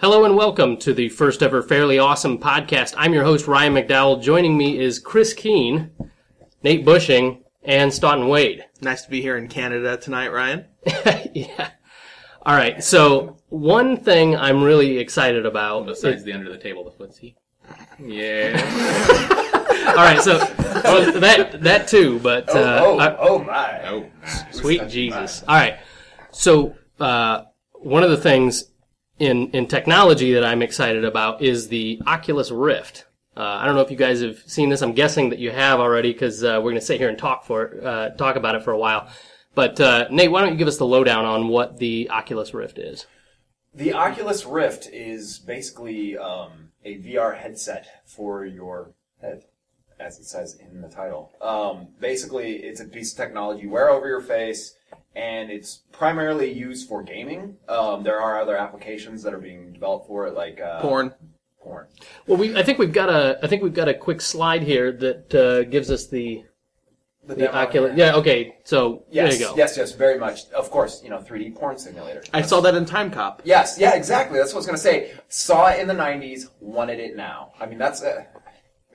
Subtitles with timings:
[0.00, 2.94] Hello and welcome to the first ever Fairly Awesome podcast.
[2.96, 4.22] I'm your host, Ryan McDowell.
[4.22, 5.90] Joining me is Chris Keene,
[6.62, 8.64] Nate Bushing, and Staunton Wade.
[8.80, 10.66] Nice to be here in Canada tonight, Ryan.
[11.34, 11.70] yeah.
[12.46, 12.82] All right.
[12.82, 15.86] So one thing I'm really excited about.
[15.86, 17.34] Besides the under the table, the footsie.
[17.98, 18.54] Yeah.
[19.88, 20.20] All right.
[20.22, 20.38] So
[20.84, 23.88] well, that that too, but uh, oh, I- oh my.
[23.88, 24.56] oh, nice.
[24.56, 25.42] Sweet Jesus.
[25.48, 25.78] All right.
[26.30, 27.42] So, uh,
[27.72, 28.64] one of the things
[29.18, 33.06] in, in technology that I'm excited about is the Oculus Rift.
[33.36, 34.82] Uh, I don't know if you guys have seen this.
[34.82, 37.44] I'm guessing that you have already because uh, we're going to sit here and talk
[37.44, 39.08] for uh, talk about it for a while.
[39.54, 42.78] But uh, Nate, why don't you give us the lowdown on what the Oculus Rift
[42.78, 43.06] is?
[43.74, 49.44] The Oculus Rift is basically um, a VR headset for your head,
[50.00, 51.32] as it says in the title.
[51.40, 54.74] Um, basically, it's a piece of technology you wear over your face,
[55.14, 57.56] and it's primarily used for gaming.
[57.68, 61.12] Um, there are other applications that are being developed for it, like uh, Porn.
[61.62, 61.86] Porn.
[62.26, 64.92] Well, we I think we've got a I think we've got a quick slide here
[64.92, 66.44] that uh, gives us the
[67.26, 67.96] the demo Oculus.
[67.96, 68.14] Yeah.
[68.14, 68.56] Okay.
[68.64, 69.56] So Yes, there you go.
[69.58, 70.48] yes, yes, very much.
[70.50, 72.22] Of course, you know, 3D porn simulator.
[72.32, 73.40] I saw that in Timecop.
[73.44, 74.38] Yes, yeah, exactly.
[74.38, 75.12] That's what I was gonna say.
[75.28, 77.52] Saw it in the '90s, wanted it now.
[77.60, 78.24] I mean, that's uh,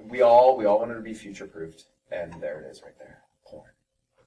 [0.10, 3.03] we all we all wanted to be future proofed, and there it is, right there.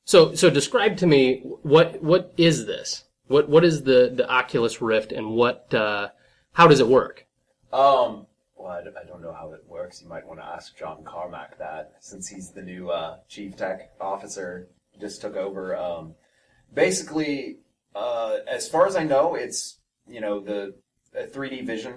[0.07, 3.05] So, so describe to me what what is this?
[3.27, 6.11] What what is the the Oculus Rift and what uh,
[6.53, 7.27] how does it work?
[7.73, 10.01] Um, well, I don't know how it works.
[10.01, 13.91] You might want to ask John Carmack that, since he's the new uh, chief tech
[14.01, 14.69] officer.
[15.01, 15.77] Just took over.
[15.77, 16.15] Um,
[16.73, 17.59] basically,
[17.97, 20.77] uh, as far as I know, it's you know the
[21.19, 21.95] uh, 3D vision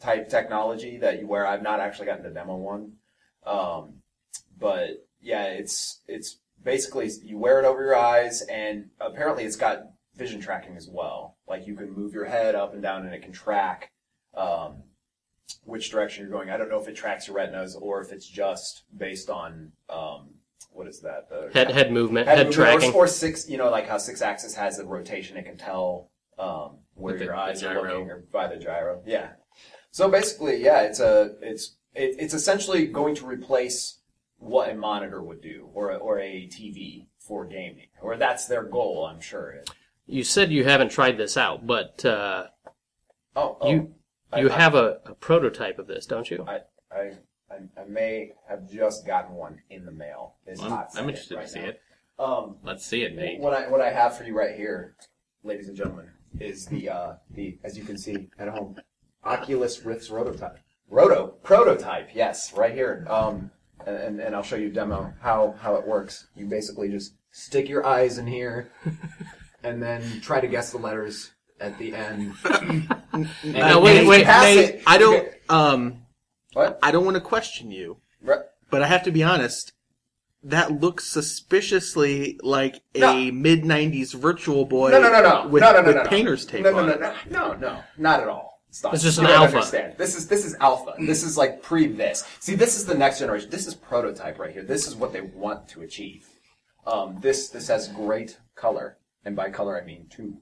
[0.00, 1.44] type technology that you wear.
[1.44, 2.92] I've not actually gotten to demo one,
[3.44, 3.94] um,
[4.56, 9.82] but yeah, it's it's basically you wear it over your eyes, and apparently it's got
[10.16, 11.36] vision tracking as well.
[11.48, 13.90] Like you can move your head up and down, and it can track
[14.36, 14.82] um,
[15.64, 16.50] which direction you're going.
[16.50, 20.30] I don't know if it tracks your retinas or if it's just based on um,
[20.72, 21.28] what is that?
[21.28, 22.92] The Head head movement, head, movement, tracking.
[22.92, 23.48] or, or six.
[23.48, 27.24] You know, like how six axis has a rotation, it can tell um, where the-
[27.24, 29.02] your eyes are looking or by the gyro.
[29.06, 29.30] Yeah.
[29.90, 33.98] So basically, yeah, it's a it's it, it's essentially going to replace
[34.40, 38.64] what a monitor would do or a, or a TV for gaming, or that's their
[38.64, 39.06] goal.
[39.06, 39.62] I'm sure.
[40.06, 42.46] you said you haven't tried this out, but uh,
[43.36, 43.94] Oh, oh you
[44.36, 46.44] you I- have a, a prototype of this, don't you?
[46.48, 46.60] I,
[46.92, 47.12] I,
[47.50, 50.34] I, I may have just gotten one in the mail.
[50.46, 51.68] Is I'm, I'm interested right to see now.
[51.68, 51.80] it.
[52.18, 53.40] Um, Let's see it, Nate.
[53.40, 54.94] what I what I have for you right here,
[55.44, 58.76] ladies and gentlemen, is the uh, the as you can see at home,
[59.24, 60.58] Oculus Rift's prototype.
[60.88, 63.06] Roto prototype, yes, right here.
[63.08, 63.50] Um,
[63.86, 66.26] and, and, and I'll show you a demo how how it works.
[66.36, 68.70] You basically just stick your eyes in here,
[69.62, 71.30] and then try to guess the letters
[71.60, 72.34] at the end.
[73.12, 73.26] Now,
[73.76, 75.12] And wait, if you wait, pass Nate, it, I don't.
[75.24, 76.02] get- Um,
[76.52, 76.78] what?
[76.82, 78.36] I don't want to question you, Re-
[78.70, 79.72] but I have to be honest.
[80.44, 83.32] That looks suspiciously like a No.
[83.32, 84.90] mid '90s Virtual Boy.
[84.90, 86.08] No, no, no, no, with, no, no, no, with no, no.
[86.08, 87.00] painter's tape no, no, on no, it.
[87.00, 88.59] no, no, no, not at all.
[88.70, 88.94] Stop.
[88.94, 89.56] It's just You an don't alpha.
[89.56, 89.94] Understand.
[89.98, 90.94] This is this is alpha.
[91.00, 92.24] This is like pre this.
[92.38, 93.50] See, this is the next generation.
[93.50, 94.62] This is prototype right here.
[94.62, 96.28] This is what they want to achieve.
[96.86, 100.38] Um, this this has great color, and by color I mean two.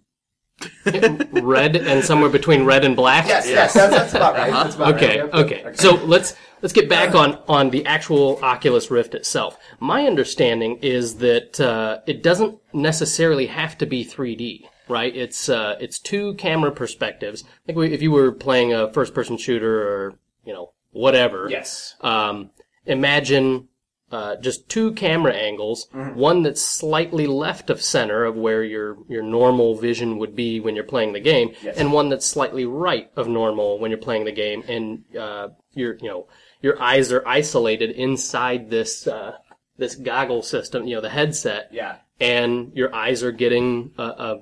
[1.32, 3.26] red and somewhere between red and black.
[3.28, 4.52] Yes, yes, that's, that's about right.
[4.52, 5.34] That's about Okay, right.
[5.34, 5.64] okay.
[5.74, 9.56] So let's let's get back on on the actual Oculus Rift itself.
[9.78, 15.14] My understanding is that uh, it doesn't necessarily have to be 3D, right?
[15.14, 17.44] It's uh, it's two camera perspectives.
[17.66, 21.48] Like we- if you were playing a first person shooter or you know whatever.
[21.50, 22.50] yes, Um,
[22.86, 23.68] imagine
[24.10, 26.18] uh, just two camera angles, Mm-hmm.
[26.18, 30.74] one that's slightly left of center of where your your normal vision would be when
[30.74, 31.76] you're playing the game, Yes.
[31.76, 35.96] and one that's slightly right of normal when you're playing the game, and uh, your
[36.00, 36.26] you know
[36.62, 39.32] your eyes are isolated inside this uh,
[39.76, 41.96] this goggle system, you know the headset, yeah.
[42.18, 44.40] and your eyes are getting a, a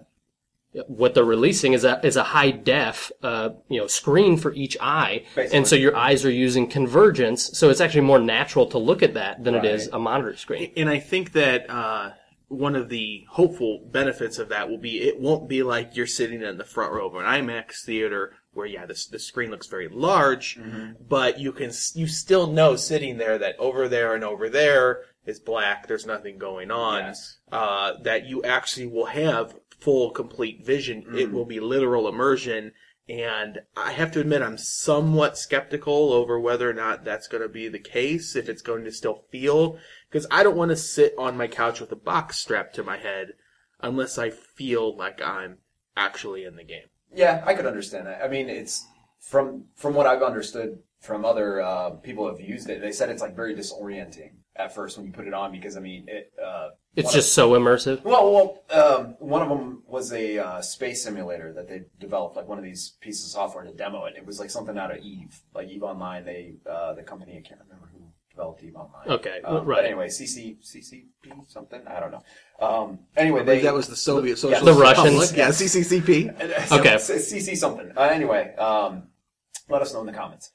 [0.87, 4.77] what they're releasing is a is a high def uh, you know screen for each
[4.81, 5.57] eye, Basically.
[5.57, 7.51] and so your eyes are using convergence.
[7.59, 10.73] So it's actually more natural to look at that than it is a monitor screen.
[10.77, 12.11] And I think that uh,
[12.49, 16.43] one of the hopeful benefits of that will be it won't be like you're sitting
[16.43, 19.89] in the front row of an IMAX theater where yeah, the the screen looks very
[19.89, 20.59] large,
[21.09, 25.41] but you can you still know sitting there that over there and over there is
[25.41, 25.89] black.
[25.89, 27.05] There's nothing going on.
[27.05, 27.39] Yes.
[27.51, 31.05] Uh, that you actually will have full complete vision.
[31.17, 32.73] It will be literal immersion.
[33.09, 37.49] And I have to admit, I'm somewhat skeptical over whether or not that's going to
[37.49, 39.79] be the case, if it's going to still feel,
[40.11, 42.97] because I don't want to sit on my couch with a box strapped to my
[42.97, 43.35] head
[43.81, 45.59] unless I feel like I'm
[45.97, 46.89] actually in the game.
[47.15, 48.23] Yeah, I could understand that.
[48.25, 48.85] I mean, it's
[49.21, 52.81] from from what I've understood from other uh, people who have used it.
[52.81, 55.81] They said it's like very disorienting at first when you put it on because I
[55.81, 56.33] mean it.
[56.45, 58.03] Uh, It's one just so immersive.
[58.05, 62.49] Well, well, um, one of them was a uh, space simulator that they developed, like
[62.49, 64.15] one of these pieces of software to demo it.
[64.17, 66.25] It was like something out of Eve, like Eve Online.
[66.25, 68.01] They uh, the company I can't remember who
[68.31, 69.09] developed Eve Online.
[69.19, 69.77] Okay, Um, right.
[69.77, 72.23] But anyway, CC CCP something I don't know.
[72.67, 75.13] Um, anyway, they that was the Soviet Socialist The Russians.
[75.33, 75.37] Republic.
[75.37, 76.73] Yeah, CCCP.
[76.73, 76.95] Okay.
[76.95, 77.93] CC something.
[77.97, 79.09] Uh, anyway, um,
[79.69, 80.53] let us know in the comments.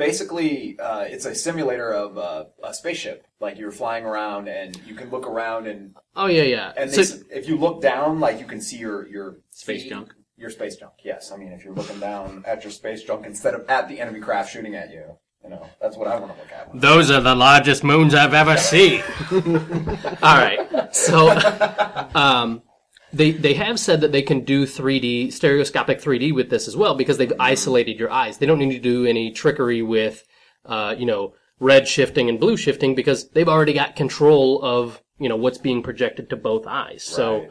[0.00, 3.26] Basically, uh, it's a simulator of uh, a spaceship.
[3.38, 6.72] Like you're flying around, and you can look around, and Oh yeah, yeah.
[6.74, 9.90] and So- they, if you look down, like you can see your your Space feet-
[9.90, 10.14] junk.
[10.38, 10.94] Your space junk.
[11.04, 14.00] Yes, I mean if you're looking down at your space junk instead of at the
[14.00, 15.04] enemy craft shooting at you,
[15.44, 16.80] you know that's what I want to look at.
[16.80, 19.02] Those are the largest moons I've ever seen.
[20.22, 20.96] All right.
[20.96, 21.28] So,
[22.14, 22.62] um,
[23.12, 26.94] they they have said that they can do 3D stereoscopic 3D with this as well
[26.94, 28.38] because they've isolated your eyes.
[28.38, 30.24] They don't need to do any trickery with,
[30.64, 35.28] uh, you know, red shifting and blue shifting because they've already got control of you
[35.28, 37.02] know what's being projected to both eyes.
[37.02, 37.48] So.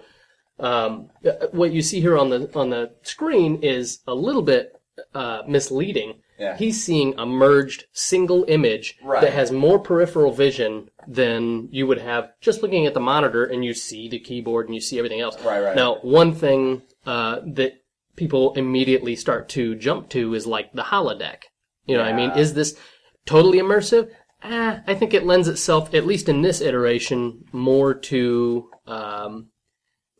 [0.61, 4.73] Um, uh, what you see here on the on the screen is a little bit
[5.15, 6.15] uh, misleading.
[6.39, 6.57] Yeah.
[6.57, 9.21] He's seeing a merged single image Right.
[9.21, 13.65] that has more peripheral vision than you would have just looking at the monitor and
[13.65, 15.35] you see the keyboard and you see everything else.
[15.43, 15.75] Right, right.
[15.75, 17.73] Now, one thing uh, that
[18.15, 21.43] people immediately start to jump to is like the holodeck.
[21.85, 22.77] You know, what I mean, is this
[23.25, 24.09] totally immersive?
[24.43, 29.47] Ah, I think it lends itself, at least in this iteration, more to um,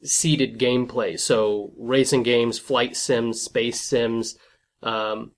[0.03, 1.19] seated gameplay.
[1.19, 4.35] So racing games, flight sims, space sims,
[4.81, 5.31] um,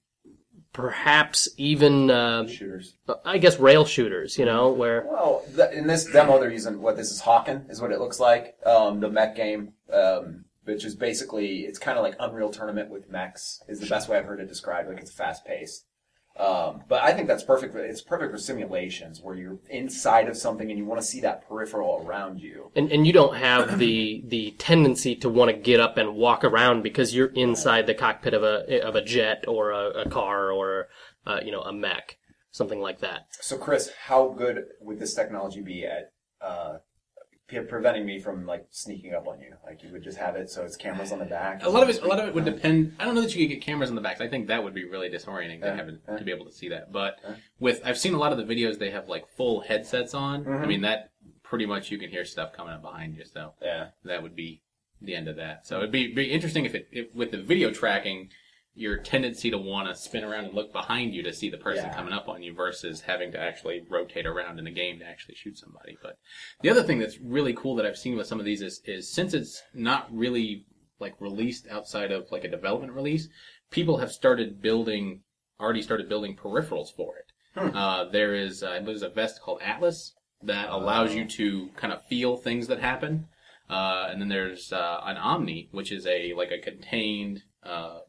[0.73, 2.95] perhaps even uh, Shooters.
[3.25, 4.37] I guess rail shooters.
[4.37, 7.81] You know, where Well, th- in this demo, they're using what this is Hawken, is
[7.81, 8.55] what it looks like.
[8.65, 13.09] Um, the mech game, um, which is basically it's kind of like Unreal Tournament with
[13.09, 14.89] mechs, is the best way I've heard it described.
[14.89, 15.85] Like it's fast paced.
[16.41, 17.71] Um, but I think that's perfect.
[17.71, 21.21] For, it's perfect for simulations where you're inside of something and you want to see
[21.21, 22.71] that peripheral around you.
[22.75, 26.43] and and you don't have the the tendency to want to get up and walk
[26.43, 30.51] around because you're inside the cockpit of a of a jet or a, a car
[30.51, 30.87] or
[31.27, 32.17] uh, you know a mech,
[32.49, 33.27] something like that.
[33.39, 36.11] So, Chris, how good would this technology be at
[36.41, 36.77] uh,
[37.67, 39.53] preventing me from like sneaking up on you?
[39.65, 41.63] Like you would just have it so it's cameras on the back.
[41.63, 42.95] A lot of it, a lot of it would depend.
[42.99, 44.21] I don't know that you could get cameras on the back.
[44.21, 46.17] I think that would be really disorienting to Yeah, have it, uh.
[46.17, 46.91] to be able to see that.
[46.91, 47.33] But uh.
[47.59, 50.43] with I've seen a lot of the videos they have like full headsets on.
[50.45, 50.63] Mm-hmm.
[50.63, 51.11] I mean that
[51.43, 53.25] pretty much you can hear stuff coming up behind you.
[53.25, 53.87] So Yeah.
[54.05, 54.61] that would be
[55.01, 55.67] the end of that.
[55.67, 58.29] So it'd be be interesting if it if with the video tracking.
[58.73, 61.85] Your tendency to want to spin around and look behind you to see the person
[61.85, 61.93] Yeah.
[61.95, 65.35] coming up on you versus having to actually rotate around in the game to actually
[65.35, 65.97] shoot somebody.
[66.01, 66.15] But
[66.61, 69.13] the other thing that's really cool that I've seen with some of these is, is
[69.13, 70.65] since it's not really
[70.99, 73.27] like released outside of like a development release,
[73.71, 75.21] people have started building,
[75.59, 77.25] already started building peripherals for it.
[77.57, 80.13] Uh, there is, uh, there's a vest called Atlas
[80.43, 83.27] that allows you to kind of feel things that happen.
[83.69, 87.99] Uh, and then there's uh, an Omni, which is a like a contained uh,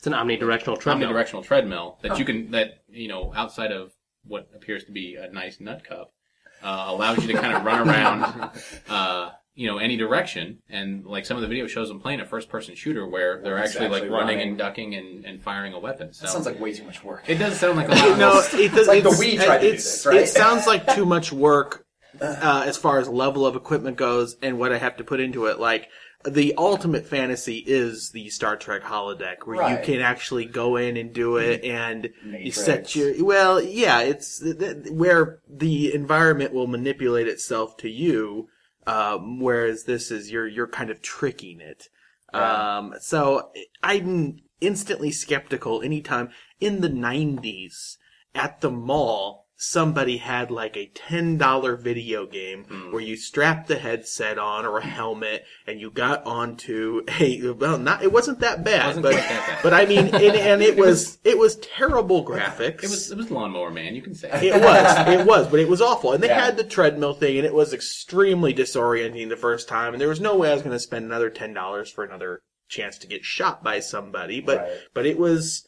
[0.00, 1.10] It's an omnidirectional treadmill.
[1.12, 3.92] omnidirectional treadmill that you can that you know outside of
[4.24, 6.14] what appears to be a nice nut cup
[6.62, 8.50] uh, allows you to kind of run around
[8.88, 12.24] uh, you know any direction and like some of the video shows them playing a
[12.24, 14.40] first person shooter where they're It's actually, like running, running.
[14.40, 17.24] and ducking and, and firing a weapon so That sounds like way too much work.
[17.26, 18.54] it does sound like a lot of no, work.
[18.54, 20.16] it does, like the it's- Wii tried to do this, right?
[20.22, 21.84] It sounds like too much work
[22.22, 25.44] uh, as far as level of equipment goes and what I have to put into
[25.46, 25.60] it.
[25.60, 25.88] Like
[26.28, 29.78] the ultimate fantasy is the Star Trek holodeck, where Right.
[29.78, 34.38] you can actually go in and do it, and you set your well, yeah, it's
[34.38, 38.48] th- th- where the environment will manipulate itself to you.
[38.86, 41.88] Um, whereas this is you're you're kind of tricking it.
[42.32, 43.50] Um, so
[43.82, 47.96] I'm instantly skeptical anytime in the 90s
[48.34, 52.92] at the mall somebody had like a $10 video game Hmm.
[52.92, 57.76] where you strapped the headset on or a helmet and you got onto a well
[57.76, 59.58] not it wasn't that bad Wasn't but that bad.
[59.62, 63.30] but I mean and, and it was it was terrible graphics it was it was
[63.30, 65.08] lawnmower man you can say it was.
[65.20, 66.12] It was, but it was awful.
[66.12, 66.44] And they Yeah.
[66.44, 69.92] had the treadmill thing, and it was extremely disorienting the first time.
[69.92, 72.40] And there was no way I was going to spend another ten dollars for another
[72.68, 74.40] chance to get shot by somebody.
[74.40, 74.70] But Right.
[74.94, 75.66] but it was.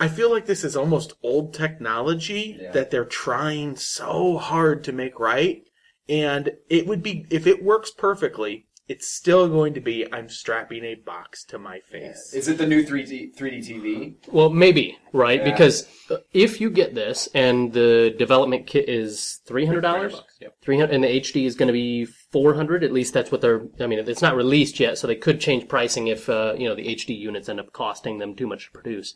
[0.00, 2.72] I feel like this is almost old technology Yeah.
[2.72, 5.62] that they're trying so hard to make right.
[6.08, 8.66] And it would be if it works perfectly.
[8.90, 12.32] It's still going to be I'm strapping a box to my face.
[12.34, 14.14] Is it the new 3D 3D TV?
[14.32, 15.48] Well, maybe right Yeah.
[15.48, 20.34] because uh, if you get this and the development kit is three hundred dollars, bucks,
[20.40, 20.56] yep.
[20.60, 22.82] three hundred, and the HD is going to be four hundred.
[22.82, 23.62] At least that's what they're.
[23.78, 26.74] I mean, it's not released yet, so they could change pricing if uh, you know
[26.74, 29.14] the HD units end up costing them too much to produce.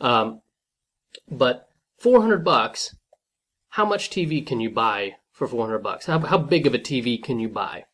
[0.00, 0.40] Um,
[1.30, 2.96] but four hundred bucks.
[3.68, 6.06] How much TV can you buy for four hundred bucks?
[6.06, 7.84] How how big of a TV can you buy?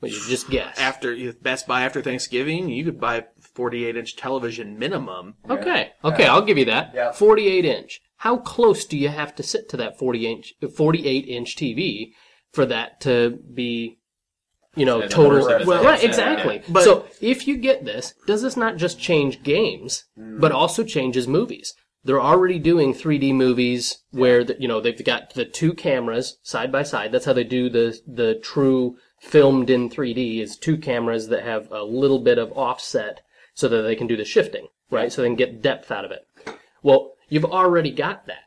[0.00, 0.78] Well, you just guess.
[0.78, 3.24] After Best Buy after Thanksgiving, you could buy
[3.54, 5.34] 48 inch television minimum.
[5.48, 5.92] Okay.
[6.04, 6.92] Okay, I'll give you that.
[6.94, 7.12] Yeah.
[7.12, 8.00] 48 inch.
[8.18, 12.12] How close do you have to sit to that 40 inch, 48 inch TV
[12.52, 13.98] for that to be,
[14.76, 15.46] you know, total?
[15.66, 16.56] Well, right, exactly.
[16.56, 16.62] yeah.
[16.68, 20.40] But- so if you get this, does this not just change games, Mm.
[20.40, 21.74] but also changes movies?
[22.06, 26.70] They're already doing 3D movies where the, you know they've got the two cameras side
[26.70, 27.12] by side.
[27.12, 31.70] That's how they do the the true filmed in 3D is two cameras that have
[31.72, 33.22] a little bit of offset
[33.54, 35.12] so that they can do the shifting, right?
[35.12, 36.26] So they can get depth out of it.
[36.82, 38.44] Well, you've already got that.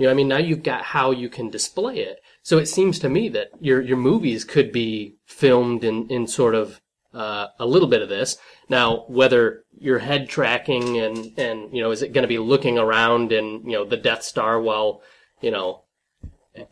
[0.00, 2.20] You know, I mean, now you've got how you can display it.
[2.42, 6.56] So it seems to me that your your movies could be filmed in in sort
[6.56, 6.80] of
[7.14, 8.36] uh, a little bit of this.
[8.68, 12.78] Now, whether you're head tracking and and you know, is it going to be looking
[12.78, 15.02] around and you know the Death Star while
[15.40, 15.84] you know.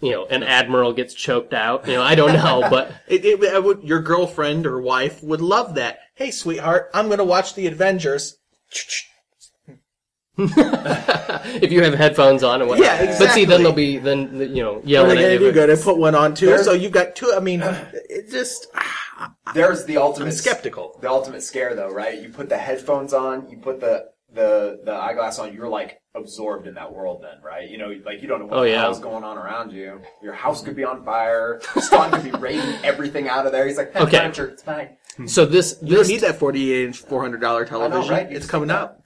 [0.01, 1.87] You know, an admiral gets choked out.
[1.87, 5.41] You know, I don't know, but It, it, it would, your girlfriend or wife would
[5.41, 6.01] love that.
[6.15, 8.37] Hey, sweetheart, I'm going to watch the Avengers.
[10.41, 12.87] if you have headphones on and whatnot.
[12.87, 15.43] Yeah, But see, then they'll be then you know What are yelling they at going
[15.43, 15.49] you.
[15.49, 15.53] do?
[15.53, 16.47] Go to put one on too.
[16.47, 17.33] There's- So you've got two.
[17.37, 18.69] I mean, it just.
[18.75, 20.27] ah, There's the ultimate.
[20.27, 20.97] I'm skeptical.
[21.01, 22.21] The ultimate scare, though, right?
[22.21, 25.55] You put the headphones on, you put the the the eyeglass on.
[25.55, 27.69] You're like absorbed in that world, then, right?
[27.69, 28.81] You know, like you don't know what Oh, the yeah.
[28.81, 30.01] hell's going on around you.
[30.23, 31.61] Your house could be on fire.
[31.79, 33.67] Stan could be raiding everything out of there.
[33.67, 34.19] He's like, hey, Okay.
[34.19, 34.97] furniture, it's fine.
[35.17, 35.27] Hmm.
[35.27, 38.11] So this You don't need that 48 inch, $400 television.
[38.11, 38.31] right?
[38.31, 39.01] It's coming need out.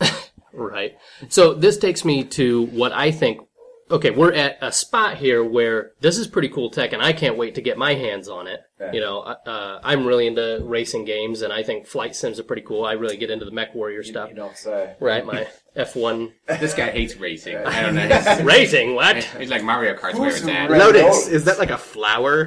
[0.52, 0.96] Right.
[1.28, 3.40] So this takes me to what I think.
[3.90, 7.38] Okay, we're at a spot here where this is pretty cool tech, and I can't
[7.38, 8.60] wait to get my hands on it.
[8.78, 8.92] Yeah.
[8.92, 12.62] You know, uh, I'm really into racing games, and I think flight sims are pretty
[12.62, 12.84] cool.
[12.84, 14.28] I really get into the MechWarrior stuff.
[14.28, 14.94] You don't say.
[15.00, 17.56] Right, my F1 This guy hates racing.
[17.66, 18.06] I don't know.
[18.06, 18.94] He's, racing.
[18.94, 19.24] What?
[19.24, 20.70] he's like Mario Kart's where Who's it's at.
[20.70, 21.02] Lotus.
[21.02, 21.28] Lotus.
[21.28, 22.46] Is that like a flower?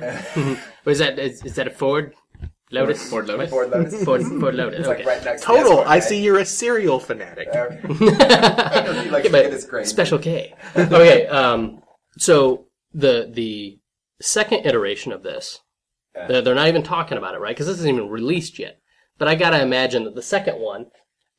[0.86, 2.14] Was that is, is that a Ford
[2.72, 3.10] Lotus?
[3.10, 3.50] Ford Lotus.
[3.50, 4.04] Ford Lotus.
[4.06, 4.80] Ford, Ford Lotus.
[4.80, 4.98] It's okay.
[5.00, 5.44] like right next.
[5.44, 5.72] Total.
[5.72, 7.48] Escort, I see you're a cereal fanatic.
[7.50, 7.80] Okay.
[7.88, 9.86] he likes to but get his grain.
[9.86, 10.54] Special K.
[10.76, 11.82] Okay, um,
[12.18, 13.80] so the the
[14.22, 15.60] second iteration of this,
[16.16, 16.28] Yeah.
[16.28, 17.56] they're, they're not even talking about it, right?
[17.56, 18.80] Because this isn't even released yet.
[19.18, 20.88] But I gotta imagine that the second one,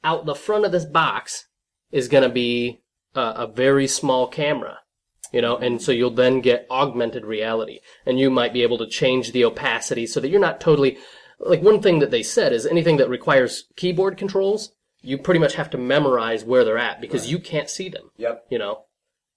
[0.05, 1.47] out the front of this box,
[1.91, 2.83] is gonna be
[3.15, 4.79] a, a very small camera.
[5.33, 8.87] You know, and so you'll then get augmented reality, and you might be able to
[8.87, 10.99] change the opacity so that you're not totally.
[11.43, 14.73] Like one thing that they said is anything that requires keyboard controls,
[15.03, 18.47] you pretty much have to memorize where they're at because you can't see them Yep.
[18.51, 18.85] you know.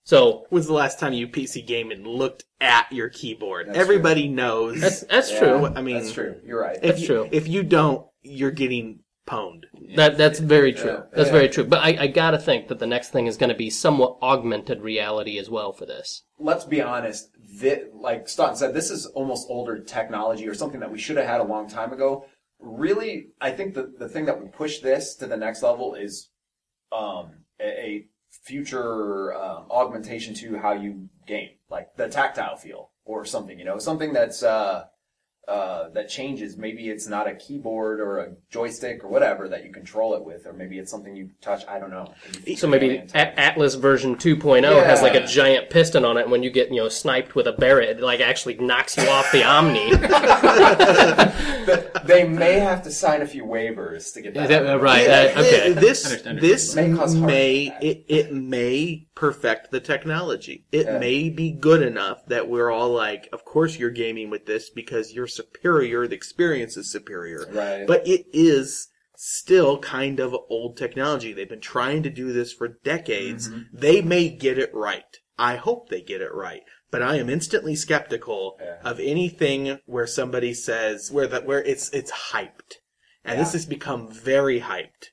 [0.03, 3.67] So When's the last time you PC game and looked at your keyboard?
[3.67, 4.79] That's Everybody knows.
[4.79, 5.65] that's that's Yeah, true.
[5.65, 6.35] I mean, that's true.
[6.45, 6.75] You're right.
[6.75, 7.29] if That's you, true.
[7.31, 9.63] If you don't, you're getting pwned.
[9.95, 10.91] That that's very true.
[10.91, 11.01] Yeah.
[11.13, 11.33] That's Yeah.
[11.33, 11.63] very true.
[11.63, 14.81] But I, I gotta think that the next thing is going to be somewhat augmented
[14.81, 16.23] reality as well for this.
[16.39, 17.29] let's be honest.
[17.59, 21.25] Thi- like Staunton said, this is almost older technology or something that we should have
[21.27, 22.25] had a long time ago.
[22.59, 26.29] Really, I think the, the thing that would push this to the next level is
[26.91, 28.05] um, a, a
[28.43, 33.57] future um, augmentation to how you game, like the tactile feel or something.
[33.59, 34.85] You know, something that's uh,
[35.47, 36.57] uh, that changes.
[36.57, 40.47] Maybe it's not a keyboard or a joystick or whatever that you control it with,
[40.47, 41.63] or maybe it's something you touch.
[41.67, 42.13] I don't know.
[42.55, 46.23] So maybe a- Atlas version 2.0 has like a giant piston on it.
[46.23, 49.07] And when you get you know sniped with a Barrett, it like actually knocks you
[49.07, 49.91] off the Omni.
[52.05, 54.43] they may have to sign a few waivers to get that.
[54.43, 55.07] Is that- right?
[55.07, 55.73] Yeah, uh, okay.
[55.73, 60.65] This this May cause may it, it may perfect the technology.
[60.71, 60.99] It Yeah.
[60.99, 65.13] may be good enough that we're all like, of course you're gaming with this because
[65.13, 66.05] you're superior.
[66.07, 67.47] The experience is superior.
[67.49, 67.87] Right.
[67.87, 71.31] But it is still kind of old technology.
[71.31, 73.47] They've been trying to do this for decades.
[73.49, 73.77] Mm-hmm.
[73.77, 75.17] They may get it right.
[75.39, 76.61] I hope they get it right.
[76.91, 78.77] But I am instantly skeptical Yeah.
[78.83, 82.75] of anything where somebody says where that where it's it's hyped.
[83.23, 85.09] And this has become very hyped.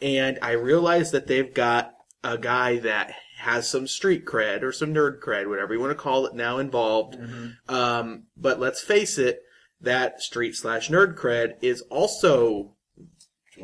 [0.00, 1.92] And I realize that they've got
[2.22, 5.94] a guy that has some street cred or some nerd cred, whatever you want to
[6.02, 7.18] call it now involved.
[7.18, 7.74] Mm-hmm.
[7.74, 9.42] Um, but let's face it,
[9.80, 12.74] that street slash nerd cred is also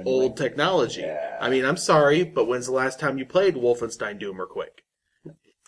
[0.04, 1.00] old technology.
[1.00, 1.38] Yeah.
[1.40, 4.82] I mean, I'm sorry, but when's the last time you played Wolfenstein Doom or Quake?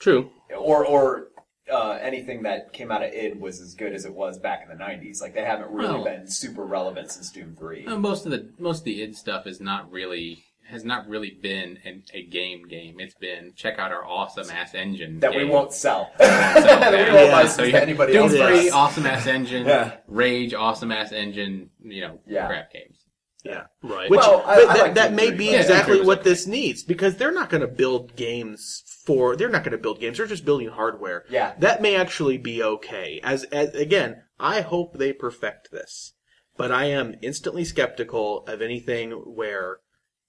[0.01, 0.31] True.
[0.57, 1.29] or or
[1.73, 4.77] uh, anything that came out of id was as good as it was back in
[4.77, 5.21] the '90s.
[5.23, 7.87] Like they haven't really Well- been super relevant since Doom Three.
[7.87, 11.39] Uh, most of the most of the id stuff is not really has not really
[11.41, 12.97] been an, a game game.
[12.99, 15.49] It's been check out our awesome ass engine that we game.
[15.51, 16.11] wont sell.
[16.19, 17.33] So, that we won't Yeah.
[17.33, 18.33] license So you to anybody Doom else.
[18.33, 19.99] Three, awesome ass engine, Yeah.
[20.09, 21.71] Rage, awesome ass engine.
[21.85, 22.47] You know, Yeah.
[22.49, 22.99] crap games.
[23.45, 23.65] Yeah.
[23.83, 24.09] Right.
[24.11, 25.77] Which, Well, I- but I that, like that Doom may 3, be but- Yeah, exactly
[25.77, 26.31] Doom 3 was what okay.
[26.31, 29.37] this needs because they're not going to build games for.
[29.37, 30.19] They're not going to build games.
[30.19, 31.25] They're just building hardware.
[31.29, 31.55] Yeah.
[31.59, 33.21] That may actually be okay.
[33.25, 36.15] As, as again, I hope they perfect this,
[36.57, 39.79] but I am instantly skeptical of anything where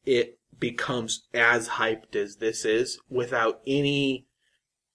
[0.06, 4.28] it becomes as hyped as this is without any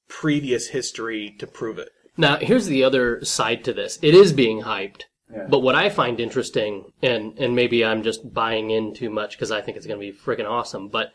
[0.08, 1.90] previous history to prove it.
[2.16, 3.98] Now, here's the other side to this.
[4.02, 5.46] It is being hyped, Yeah.
[5.48, 9.50] but what I find interesting, and and maybe I'm just buying in too much because
[9.50, 11.12] I think it's going to be freaking awesome, but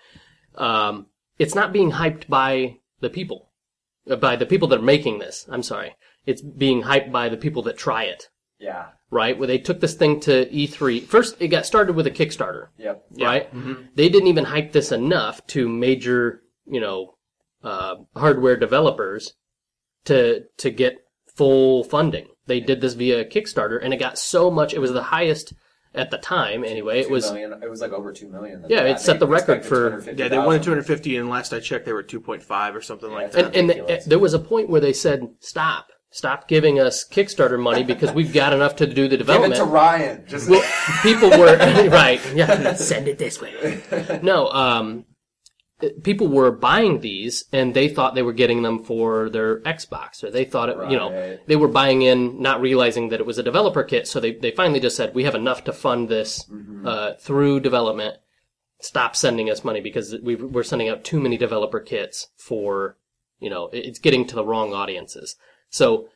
[0.55, 1.07] um,
[1.39, 3.50] it's not being hyped by the people,
[4.09, 5.45] uh, by the people that are making this.
[5.50, 5.95] I'm sorry,
[6.25, 8.29] it's being hyped by the people that try it.
[8.59, 8.89] Yeah.
[9.13, 11.05] Right, where they took this thing to E3.
[11.05, 12.67] First, it got started with a Kickstarter.
[12.77, 13.05] Yep.
[13.22, 13.96] right?
[13.96, 17.15] They didn't even hype this enough to major, you know,
[17.63, 19.34] uh, hardware developers
[20.05, 20.98] to to get
[21.36, 22.27] full funding.
[22.48, 24.74] They did this via Kickstarter, and it got so much.
[24.74, 25.53] It was the highest
[25.96, 27.00] at the time, anyway.
[27.00, 28.65] It was million- It was like over two million.
[28.67, 31.93] Yeah, it set the record for- Yeah, they wanted 250, and last I checked, they
[31.93, 33.46] were 2.5 or something like that.
[33.46, 34.05] and, and ridiculous.
[34.05, 38.32] there was a point where they said, "Stop, stop giving us Kickstarter money because we've
[38.32, 39.55] got enough to do the development.
[39.55, 40.24] Give it to Ryan.
[40.27, 40.63] Just well,
[41.01, 41.58] people were
[41.89, 42.22] right.
[42.34, 43.82] Yeah, send it this way.
[44.22, 45.05] No, um,
[46.03, 50.29] people were buying these and they thought they were getting them for their Xbox, or
[50.29, 50.77] they thought it.
[50.89, 54.08] You know, they were buying in, not realizing that it was a developer kit.
[54.08, 56.46] So they they finally just said, "We have enough to fund this
[56.86, 58.17] uh, through development.
[58.79, 62.98] Stop sending us money because we we're sending out too many developer kits for."
[63.39, 65.36] You know, it's getting to the wrong audiences.
[65.73, 66.07] So,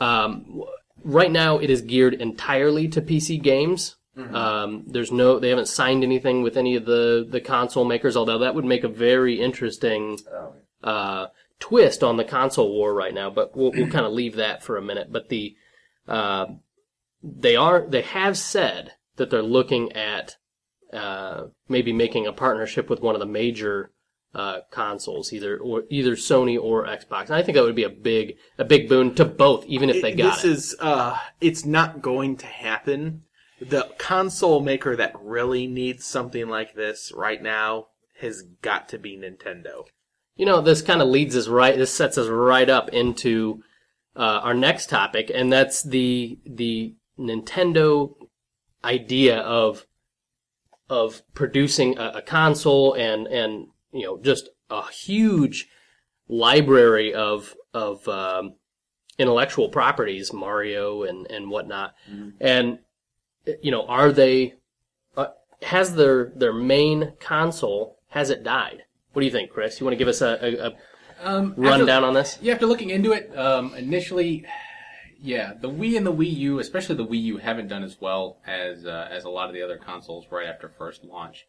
[0.00, 0.62] um,
[1.02, 3.96] right now it is geared entirely to PC games.
[4.16, 8.38] Um, there's no, they haven't signed anything with any of the, the console makers, although
[8.38, 10.54] that would make a very interesting, Oh.
[10.84, 11.26] uh,
[11.58, 14.76] twist on the console war right now, but we'll, we'll kind of leave that for
[14.76, 15.10] a minute.
[15.10, 15.56] But the,
[16.06, 16.46] uh,
[17.22, 20.36] they are, they have said that they're looking at,
[20.92, 23.90] uh, maybe making a partnership with one of the major,
[24.34, 27.26] uh, consoles, either, or either Sony or Xbox.
[27.26, 30.00] And I think that would be a big, a big boon to both, even if
[30.00, 30.42] they got it.
[30.42, 30.50] this it.
[30.50, 33.22] is uh it's not going to happen
[33.60, 37.86] the console maker that really needs something like this right now
[38.20, 39.84] has got to be nintendo
[40.36, 41.76] You know, this kind of leads us right.
[41.76, 43.62] This sets us right up into
[44.16, 48.14] uh, our next topic, and that's the the Nintendo
[48.84, 49.86] idea of
[50.88, 55.68] of producing a, a console and and you know just a huge
[56.28, 58.54] library of of um,
[59.18, 61.94] intellectual properties, Mario and and whatnot,
[62.40, 62.78] and
[63.62, 64.54] you know, are they?
[65.16, 65.26] Uh,
[65.62, 68.84] has their their main console has it died?
[69.12, 69.80] What do you think, Chris?
[69.80, 70.72] You want to give us a, a, a
[71.22, 72.38] Um, rundown on this?
[72.42, 74.44] Yeah, after looking into it, um, initially,
[75.20, 78.38] yeah, the Wii and the Wii U, especially the Wii U, haven't done as well
[78.46, 81.46] as uh, as a lot of the other consoles right after first launch.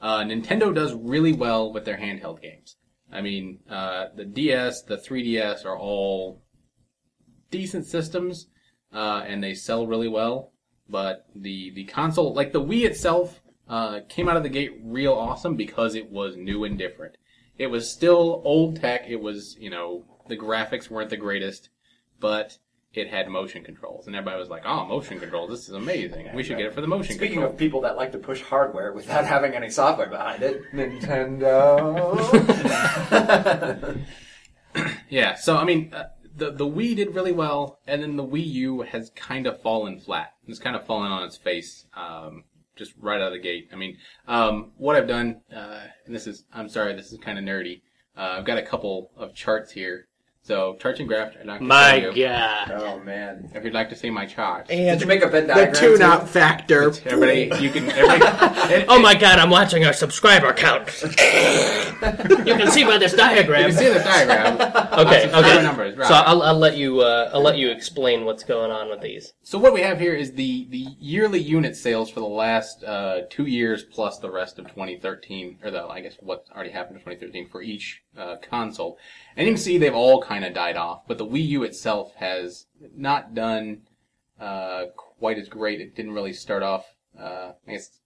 [0.00, 2.76] Uh, Nintendo does really well with their handheld games.
[3.10, 6.42] I mean, uh, the DS, the 3DS are all
[7.50, 8.48] decent systems,
[8.92, 10.52] uh, and they sell really well.
[10.88, 15.14] But the the console, like the Wii itself, uh, came out of the gate real
[15.14, 17.16] awesome because it was new and different.
[17.58, 19.04] It was still old tech.
[19.08, 21.70] It was, you know, the graphics weren't the greatest,
[22.20, 22.58] but
[22.96, 25.50] it had motion controls, and everybody was like, "Oh, motion controls!
[25.50, 26.28] This is amazing.
[26.34, 28.42] We should get it for the motion Speaking control." of people that like to push
[28.42, 32.16] hardware without having any software behind it, Nintendo.
[35.08, 38.46] Yeah, so I mean, uh, the the Wii did really well, and then the Wii
[38.46, 40.34] U has kind of fallen flat.
[40.46, 42.44] It's kind of fallen on its face, um,
[42.76, 43.68] just right out of the gate.
[43.72, 47.38] I mean, um, what I've done, uh, and this is, I'm sorry, this is kind
[47.38, 47.80] of nerdy.
[48.16, 50.08] Uh, I've got a couple of charts here.
[50.46, 52.12] So charts and graphs are not gonna My.
[52.14, 52.70] God!
[52.70, 53.50] oh man!
[53.52, 55.74] If you'd like to see my charts, Did you make a Venn the diagram?
[55.74, 56.04] tune too?
[56.04, 57.90] out factor everybody, you can.
[57.90, 59.40] Everybody, Oh my God!
[59.40, 60.86] I'm watching our subscriber count.
[61.02, 63.70] you can see by this diagram.
[63.70, 63.74] You diagram.
[63.74, 64.72] can see the diagram.
[64.96, 65.62] Okay, Subscriber okay.
[65.62, 66.08] numbers, right.
[66.08, 69.34] So I'll, I'll let you uh, I'll let you explain what's going on with these.
[69.42, 73.22] So what we have here is the, the yearly unit sales for the last uh,
[73.28, 77.02] two years plus the rest of 2013, or the I guess what already happened in
[77.02, 78.96] 2013 for each uh, console,
[79.36, 81.06] and you can see they've all kind of died off.
[81.06, 83.82] But the Wii U itself has not done
[84.40, 85.80] uh, quite as great.
[85.80, 86.84] It didn't really start off.
[87.18, 88.00] Uh, I guess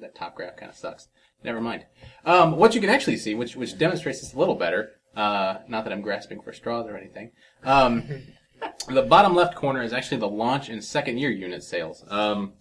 [0.00, 1.08] that top graph kind of sucks.
[1.44, 1.84] Never mind.
[2.24, 5.84] Um, what you can actually see, which which demonstrates this a little better, Uh, not
[5.84, 7.30] that I'm grasping for straws or anything.
[7.64, 8.04] Um,
[8.88, 12.04] the bottom left corner is actually the launch and second year unit sales.
[12.08, 12.54] Um,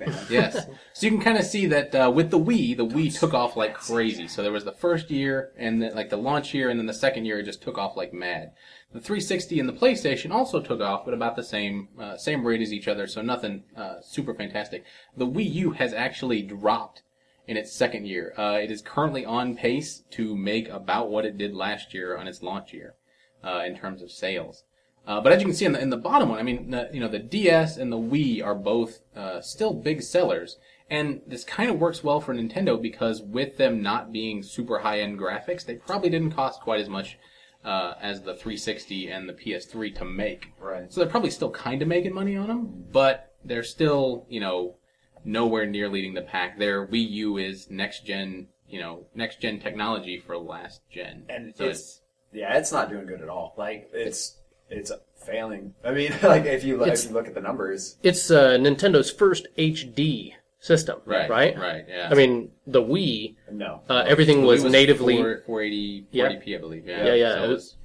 [0.00, 0.14] Man.
[0.30, 0.66] yes.
[0.92, 3.56] So you can kind of see that uh, with the Wii, the Wii took off
[3.56, 4.28] like crazy.
[4.28, 6.94] So there was the first year and then like the launch year, and then the
[6.94, 8.52] second year it just took off like mad.
[8.92, 12.62] The 360 and the PlayStation also took off, but about the same uh, same rate
[12.62, 13.06] as each other.
[13.06, 14.84] So nothing uh, super fantastic.
[15.16, 17.02] The Wii U has actually dropped
[17.46, 18.32] in its second year.
[18.38, 22.26] Uh, it is currently on pace to make about what it did last year on
[22.26, 22.94] its launch year
[23.42, 24.64] uh, in terms of sales.
[25.06, 26.88] Uh, but as you can see in the, in the bottom one, I mean, the,
[26.92, 30.56] you know, the DS and the Wii are both uh, still big sellers,
[30.90, 35.00] and this kind of works well for Nintendo because with them not being super high
[35.00, 37.18] end graphics, they probably didn't cost quite as much
[37.64, 40.52] uh, as the 360 and the PS3 to make.
[40.58, 40.92] Right.
[40.92, 44.76] So they're probably still kind of making money on them, but they're still, you know,
[45.24, 46.58] nowhere near leading the pack.
[46.58, 51.24] Their Wii U is next gen, you know, next gen technology for last gen.
[51.28, 52.00] and So it's
[52.32, 53.54] yeah, it's not doing good at all.
[53.56, 54.36] Like it's
[54.70, 55.74] it's failing.
[55.84, 59.10] I mean, like if you It's- if you look at the numbers, It's uh, Nintendo's
[59.10, 61.58] first HD system, right, right?
[61.58, 62.08] right, yeah.
[62.10, 63.82] I mean, the Wii, no.
[63.88, 65.16] uh, everything It was, natively.
[65.18, 66.28] 4, 480, Yeah.
[66.30, 66.86] 480p, I believe.
[66.86, 67.76] Yeah, Yeah, yeah, So it it, was- was,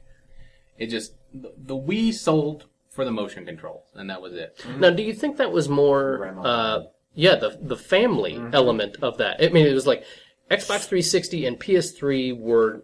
[0.77, 4.63] it just the, the Wii sold for the motion controls, and that was it.
[4.79, 6.41] Now, do you think that was more, Grandma.
[6.41, 6.83] uh,
[7.15, 8.55] yeah, the the family Mm-hmm.
[8.55, 9.43] element of that?
[9.43, 10.03] I mean, it was like
[10.49, 12.83] Xbox 360 and PS3 were,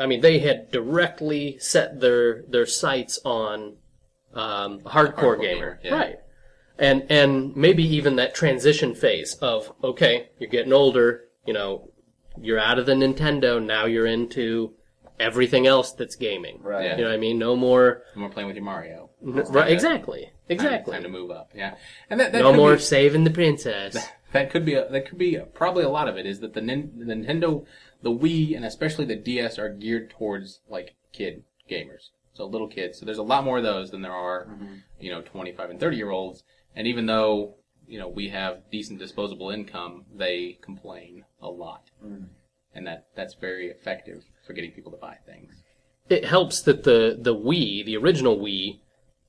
[0.00, 3.76] I mean, they had directly set their their sights on
[4.34, 5.94] um, hardcore, Hardcore gamer, gamer, yeah.
[5.94, 6.16] right?
[6.78, 11.90] And and maybe even that transition phase of okay, you're getting older, you know,
[12.40, 14.74] you're out of the Nintendo, now you're into
[15.20, 16.84] everything else that's gaming, Right.
[16.84, 16.96] Yeah.
[16.96, 17.38] You know what I mean?
[17.38, 19.10] No more, No more playing with your Mario.
[19.22, 19.70] right?
[19.70, 20.92] Exactly, exactly.
[20.92, 21.52] Time to move up.
[21.54, 21.76] Yeah,
[22.10, 23.96] and that, that no more Be, saving the princess.
[24.34, 26.60] that could be a, that could be probably a lot of it is that the,
[26.60, 27.64] Nin, the Nintendo,
[28.02, 32.98] the Wii, and especially the DS are geared towards like kid gamers, so little kids.
[32.98, 34.48] So there's a lot more of those than there are,
[35.00, 36.42] you know, 25 and 30 year olds.
[36.74, 37.54] And even though
[37.86, 41.90] you know we have decent disposable income, they complain a lot,
[42.74, 45.62] and that that's very effective for getting people to buy things.
[46.10, 48.80] it helps that the the Wii, the original Wii,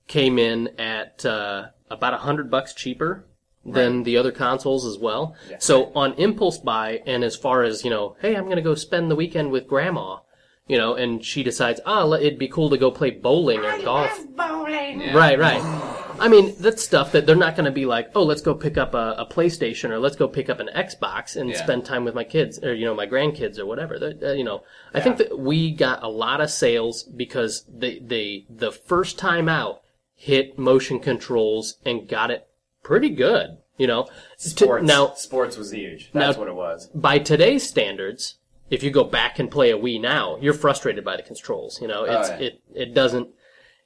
[0.08, 3.26] came in at uh, about a hundred bucks cheaper
[3.66, 5.36] than the other consoles as well.
[5.60, 8.76] So on impulse buy, and as far as you know, hey, I'm going to go
[8.76, 10.18] spend the weekend with grandma,
[10.68, 13.82] you know, and she decides, ah, le- it'd be cool to go play bowling or
[13.82, 14.24] golf.
[15.02, 15.16] Yeah.
[15.18, 15.62] Right, right.
[16.18, 18.78] I mean, that's stuff that they're not going to be like, oh, let's go pick
[18.78, 21.58] up a, a PlayStation or let's go pick up an Xbox and Yeah.
[21.62, 23.96] spend time with my kids or you know my grandkids or whatever.
[24.24, 28.46] Uh, you know, I think that we got a lot of sales because they they
[28.50, 29.82] the first time out
[30.16, 32.48] hit motion controls and got it
[32.86, 33.58] pretty good.
[33.78, 36.12] You know, To- Sports now sports was huge.
[36.14, 36.88] That's Now- what it was.
[36.96, 38.36] by today's standards,
[38.70, 41.82] if you go back and play a Wii now, you're frustrated by the controls.
[41.82, 42.38] You know, it's yeah.
[42.38, 43.30] it it doesn't.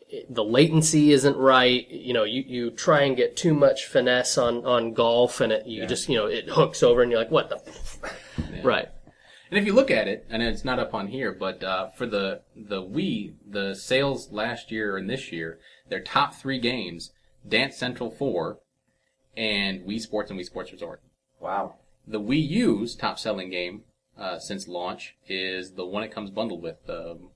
[0.09, 1.89] It, the latency isn't right.
[1.89, 5.65] You know, you, you try and get too much finesse on, on golf, and it
[5.65, 7.59] you just you know it hooks over, and you're like, what the,
[8.63, 8.89] right?
[9.49, 12.05] And if you look at it, and it's not up on here, but uh, for
[12.05, 15.59] the the Wii, the sales last year and this year,
[15.89, 17.11] their top three games:
[17.47, 18.59] Dance Central Four,
[19.37, 21.01] and Wii Sports and Wii Sports Resort.
[21.39, 21.75] Wow.
[22.07, 23.83] The Wii U's top selling game
[24.17, 26.77] uh, since launch is the one it comes bundled with.
[26.89, 27.29] Um,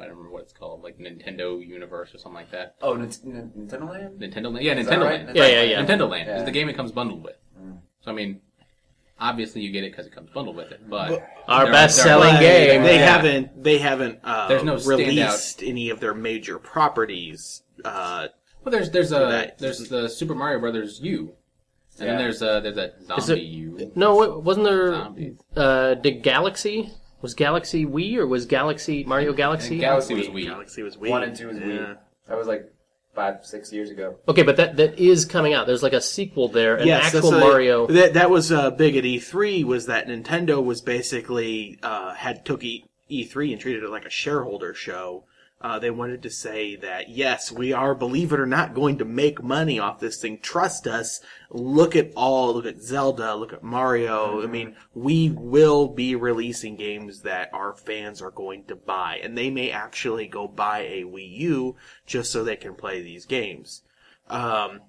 [0.00, 2.76] I don't remember what it's called, like Nintendo Universe or something like that.
[2.82, 4.20] Oh, Nin- Nin- Nintendo Land.
[4.20, 5.24] Nintendo Land, yeah, Is Nintendo right?
[5.24, 5.36] Land.
[5.36, 5.84] Yeah, yeah, yeah.
[5.84, 6.38] Nintendo Land Yeah.
[6.38, 7.36] is the game it comes bundled with.
[8.02, 8.40] So I mean,
[9.18, 12.82] obviously you get it because it comes bundled with it, but Our best-selling game.
[12.84, 13.06] They Yeah.
[13.12, 13.62] haven't.
[13.64, 14.20] They haven't.
[14.22, 14.98] Uh, There's no standout.
[14.98, 17.62] released any of their major properties.
[17.84, 18.28] Uh,
[18.64, 19.58] Well, there's there's a that.
[19.58, 21.32] there's the Super Mario Brothers U,
[21.98, 22.18] and then Yeah.
[22.18, 23.92] there's uh there's that Is zombie it- U.
[23.94, 24.92] No, wa- wasn't there?
[24.92, 25.36] Zombies.
[25.56, 26.90] Uh, did Galaxy
[27.22, 29.78] was Galaxy Wii or was Galaxy Mario Galaxy?
[29.78, 30.44] Galaxy was Wii.
[30.46, 31.10] Galaxy was Wii.
[31.10, 31.64] One and two was Yeah.
[31.66, 31.96] Wii.
[32.28, 32.72] That was like
[33.14, 34.16] five, six years ago.
[34.28, 35.66] okay, but that that is coming out.
[35.66, 37.86] There's like a sequel there, an yes, actual that's a- Mario.
[37.86, 39.64] That that was uh, big at E3.
[39.64, 44.10] Was that Nintendo was basically uh, had took E- E3 and treated it like a
[44.10, 45.24] shareholder show.
[45.60, 49.04] Uh, they wanted to say that yes, we are, believe it or not, going to
[49.04, 50.38] make money off this thing.
[50.38, 51.20] Trust us.
[51.50, 52.54] Look at all.
[52.54, 53.34] Look at Zelda.
[53.34, 54.40] Look at Mario.
[54.42, 59.36] I mean, we will be releasing games that our fans are going to buy, and
[59.36, 63.82] they may actually go buy a Wii U just so they can play these games.
[64.28, 64.82] Um,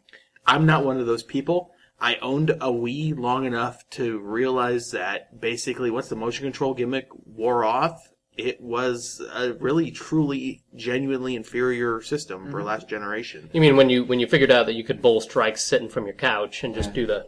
[0.45, 1.71] I'm not one of those people.
[1.99, 7.09] I owned a Wii long enough to realize that basically once the motion control gimmick
[7.25, 8.08] wore off,
[8.39, 13.49] it was a really, truly, genuinely inferior system for last generation.
[13.53, 16.05] You mean when you when you figured out that you could bowl strikes sitting from
[16.05, 17.27] your couch and just do the,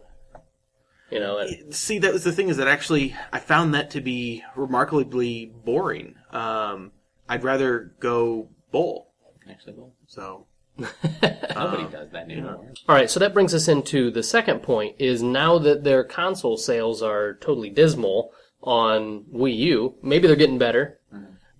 [1.10, 4.00] you know, and, See, that was the thing is that actually I found that to
[4.00, 6.16] be remarkably boring.
[6.30, 6.92] Um,
[7.28, 9.12] I'd rather go bowl.
[9.48, 9.94] Actually, bowl.
[10.06, 10.46] So
[10.78, 12.72] nobody does that anymore.
[12.88, 16.56] All right, so that brings us into the second point is now that their console
[16.56, 20.98] sales are totally dismal on Wii U, maybe they're getting better.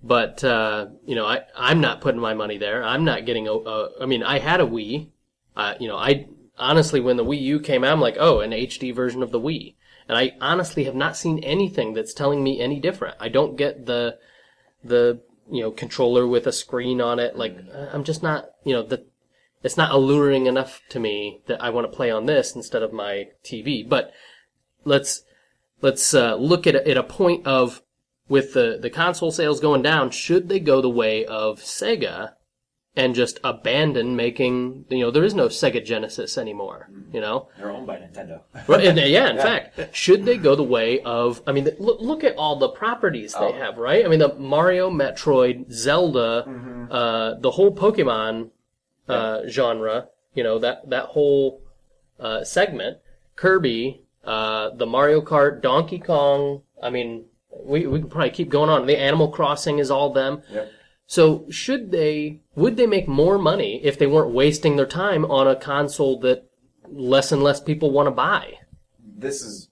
[0.02, 2.82] But uh, you know, I I'm not putting my money there.
[2.82, 3.52] I'm not getting a.
[3.52, 5.08] a I mean, I had a Wii.
[5.56, 6.26] Uh, you know, I
[6.58, 9.40] honestly, when the Wii U came out, I'm like, oh, an HD version of the
[9.40, 9.74] Wii,
[10.08, 13.16] and I honestly have not seen anything that's telling me any different.
[13.20, 14.18] I don't get the
[14.82, 17.36] the you know controller with a screen on it.
[17.36, 17.56] Like,
[17.92, 18.50] I'm just not.
[18.64, 19.04] You know, the
[19.62, 22.92] it's not alluring enough to me that I want to play on this instead of
[22.92, 23.88] my TV.
[23.88, 24.12] But
[24.84, 25.22] let's
[25.80, 27.82] let's uh, look at at a point of
[28.32, 30.10] with the the console sales going down.
[30.10, 32.32] Should they go the way of Sega
[32.96, 34.86] and just abandon making?
[34.88, 36.88] You know, there is no Sega Genesis anymore.
[37.12, 38.40] You know, They're owned by Nintendo.
[38.66, 41.42] Right, and, yeah, in fact, should they go the way of?
[41.46, 43.52] I mean, look, look at all the properties they Oh.
[43.64, 44.04] have, right?
[44.04, 46.30] I mean, the Mario, Metroid, Zelda,
[46.90, 48.50] uh, the whole Pokemon
[49.08, 50.08] uh, genre.
[50.34, 51.60] You know that that whole
[52.18, 52.98] uh, segment,
[53.36, 56.62] Kirby, uh, the Mario Kart, Donkey Kong.
[56.82, 57.26] I mean,
[57.60, 58.86] we we could probably keep going on.
[58.86, 60.42] The Animal Crossing is all them.
[60.50, 60.70] Yep.
[61.06, 62.40] So should they?
[62.54, 66.48] Would they make more money if they weren't wasting their time on a console that
[66.88, 68.58] less and less people want to buy?
[69.22, 69.68] this is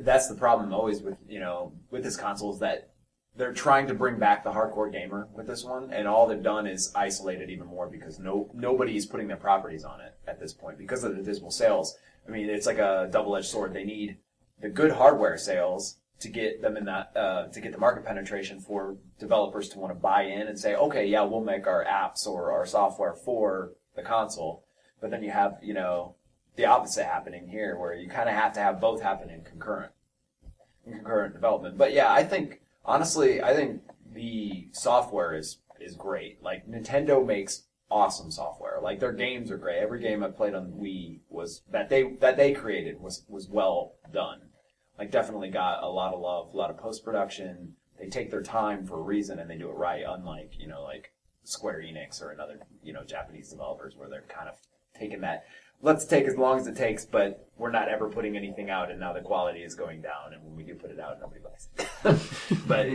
[0.00, 2.90] that's the problem always with you know with this console is that
[3.34, 6.66] they're trying to bring back the hardcore gamer with this one, and all they've done
[6.66, 10.38] is isolate it even more because no nobody is putting their properties on it at
[10.38, 11.96] this point because of the dismal sales.
[12.28, 13.72] I mean, it's like a double edged sword.
[13.72, 14.18] They need
[14.60, 18.60] the good hardware sales to get them in that uh, to get the market penetration
[18.60, 22.26] for developers to want to buy in and say, okay, yeah, we'll make our apps
[22.26, 24.64] or our software for the console.
[25.00, 26.14] But then you have you know
[26.56, 29.92] the opposite happening here, where you kind of have to have both happen in concurrent,
[30.86, 31.76] in concurrent development.
[31.76, 33.82] But yeah, I think honestly, I think
[34.14, 36.42] the software is is great.
[36.42, 38.78] Like Nintendo makes awesome software.
[38.80, 39.78] Like their games are great.
[39.78, 43.94] Every game I played on Wii was that they that they created was was well
[44.12, 44.40] done.
[44.98, 47.74] Like definitely got a lot of love, a lot of post production.
[47.98, 50.02] They take their time for a reason and they do it right.
[50.06, 51.12] Unlike you know like
[51.44, 54.56] Square Enix or another you know Japanese developers where they're kind of
[54.98, 55.44] taking that.
[55.84, 59.00] Let's take as long as it takes, but we're not ever putting anything out, and
[59.00, 60.32] now the quality is going down.
[60.32, 62.62] And when we do put it out, nobody buys it.
[62.68, 62.88] but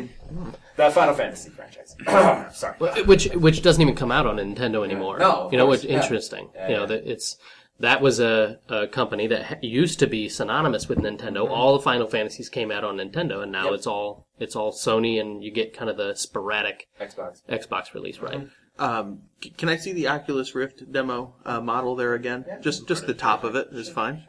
[0.77, 1.97] that Final Fantasy franchise,
[2.57, 5.19] sorry, Which which doesn't even come out on Nintendo anymore.
[5.19, 6.01] No, you know course, what's yeah.
[6.01, 6.49] interesting.
[6.55, 6.85] Yeah, you know yeah.
[6.87, 7.37] that it's
[7.79, 11.43] that was a, a company that ha- used to be synonymous with Nintendo.
[11.43, 11.51] Mm-hmm.
[11.53, 13.73] All the Final Fantasies came out on Nintendo, and now Yep.
[13.73, 17.41] it's all it's all Sony, and you get kind of the sporadic Xbox.
[17.49, 18.47] Xbox release, right?
[18.79, 22.45] Um, c- can I see the Oculus Rift demo uh, model there again?
[22.47, 22.59] Yeah.
[22.59, 24.25] just just the top of it is fine.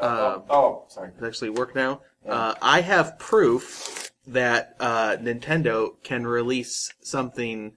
[0.00, 1.10] Uh, oh, sorry.
[1.20, 2.00] It actually work now.
[2.26, 7.72] Uh, I have proof that uh, Nintendo can release something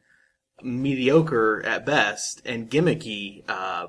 [0.62, 3.88] mediocre at best and gimmicky, uh,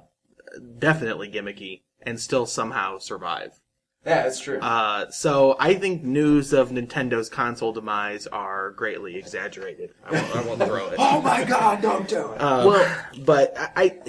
[0.78, 3.60] definitely gimmicky, and still somehow survive.
[4.04, 4.58] Yeah, that's true.
[4.58, 9.94] Uh, so I think news of Nintendo's console demise are greatly exaggerated.
[10.04, 10.96] I won't, I won't throw it.
[10.98, 11.80] oh my God!
[11.82, 12.40] Don't do it.
[12.40, 14.00] Um, well, but I, I,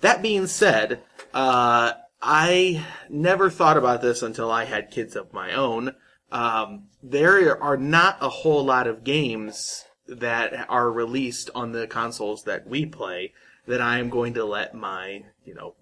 [0.00, 1.00] that being said,
[1.32, 5.94] uh, I never thought about this until I had kids of my own.
[6.32, 12.44] Um, there are not a whole lot of games that are released on the consoles
[12.44, 13.32] that we play
[13.66, 15.74] that I am going to let my, you know,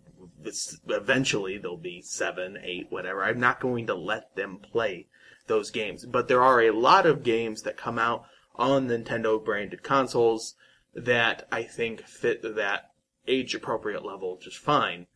[0.89, 3.23] eventually there'll be seven, eight, whatever.
[3.23, 5.09] I'm not going to let them play
[5.47, 6.07] those games.
[6.07, 8.25] But there are a lot of games that come out
[8.57, 10.55] on Nintendo branded consoles
[10.95, 12.93] that I think fit that
[13.27, 15.07] age appropriate level just fine.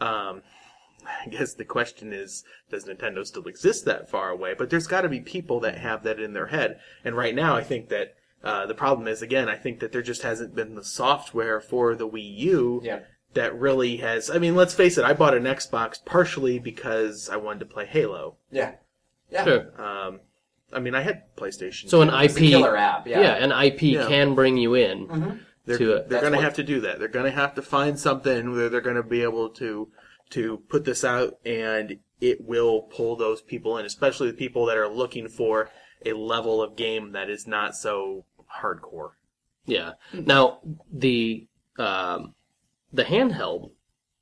[0.00, 0.42] Um,
[1.06, 4.54] I guess the question is, does Nintendo still exist that far away?
[4.58, 6.80] But there's got to be people that have that in their head.
[7.04, 10.02] And right now, I think that uh, the problem is, again, I think that there
[10.02, 13.00] just hasn't been the software for the Wii U Yeah.
[13.34, 14.30] That really has.
[14.30, 17.86] I mean, let's face it, I bought an Xbox partially because I wanted to play
[17.86, 18.36] Halo.
[18.50, 18.72] Yeah.
[19.30, 19.44] Yeah.
[19.44, 19.80] Sure.
[19.80, 20.20] Um,
[20.72, 21.88] I mean, I had PlayStation.
[21.88, 22.08] So an.
[22.08, 23.06] IP, It's a killer app.
[23.06, 23.20] Yeah.
[23.20, 24.06] yeah, an IP Yeah.
[24.08, 26.98] can bring you in They're, to a, they're going to have to do that.
[26.98, 29.88] They're going to have to find something where they're going to be able to
[30.30, 34.76] to put this out, and it will pull those people in, especially the people that
[34.76, 35.70] are looking for
[36.06, 38.24] a level of game that is not so
[38.62, 39.10] hardcore.
[39.66, 39.92] Yeah.
[40.12, 40.60] Now
[40.92, 41.46] the
[41.78, 42.34] um,
[42.92, 43.70] the handheld,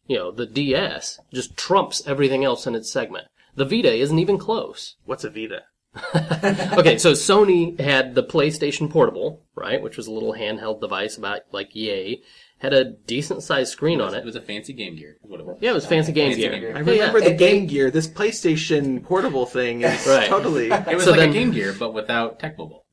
[0.07, 3.26] you know, the DS just trumps everything else in its segment.
[3.54, 4.96] The Vita isn't even close.
[5.04, 5.62] What's a Vita?
[6.78, 11.40] Okay, so Sony had the PlayStation Portable, right, which was a little handheld device about
[11.50, 12.20] like yay,
[12.59, 14.24] had a decent sized screen on It it.
[14.24, 15.16] was a fancy Game Gear.
[15.24, 15.59] is what it was.
[15.61, 16.50] Yeah, it was fancy Game Fancy Gear.
[16.52, 16.76] Game Gear.
[16.76, 16.92] I Yeah, yeah.
[17.07, 17.90] remember the It- Game Gear.
[17.90, 20.28] This PlayStation Portable thing is Right.
[20.28, 20.70] totally.
[20.70, 22.85] It was So like then- a Game Gear, but without Tech Mobile.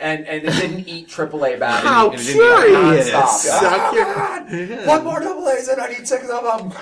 [0.00, 1.88] And and it didn't eat AAA batteries.
[1.88, 3.10] How and it didn't get curious!
[3.10, 3.68] nonstop.
[3.68, 4.86] How curious.
[4.86, 6.72] God, One more AAA's and I need six of them.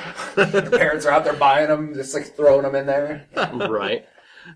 [0.52, 3.26] the parents are out there buying them, just like throwing them in there.
[3.34, 4.06] right.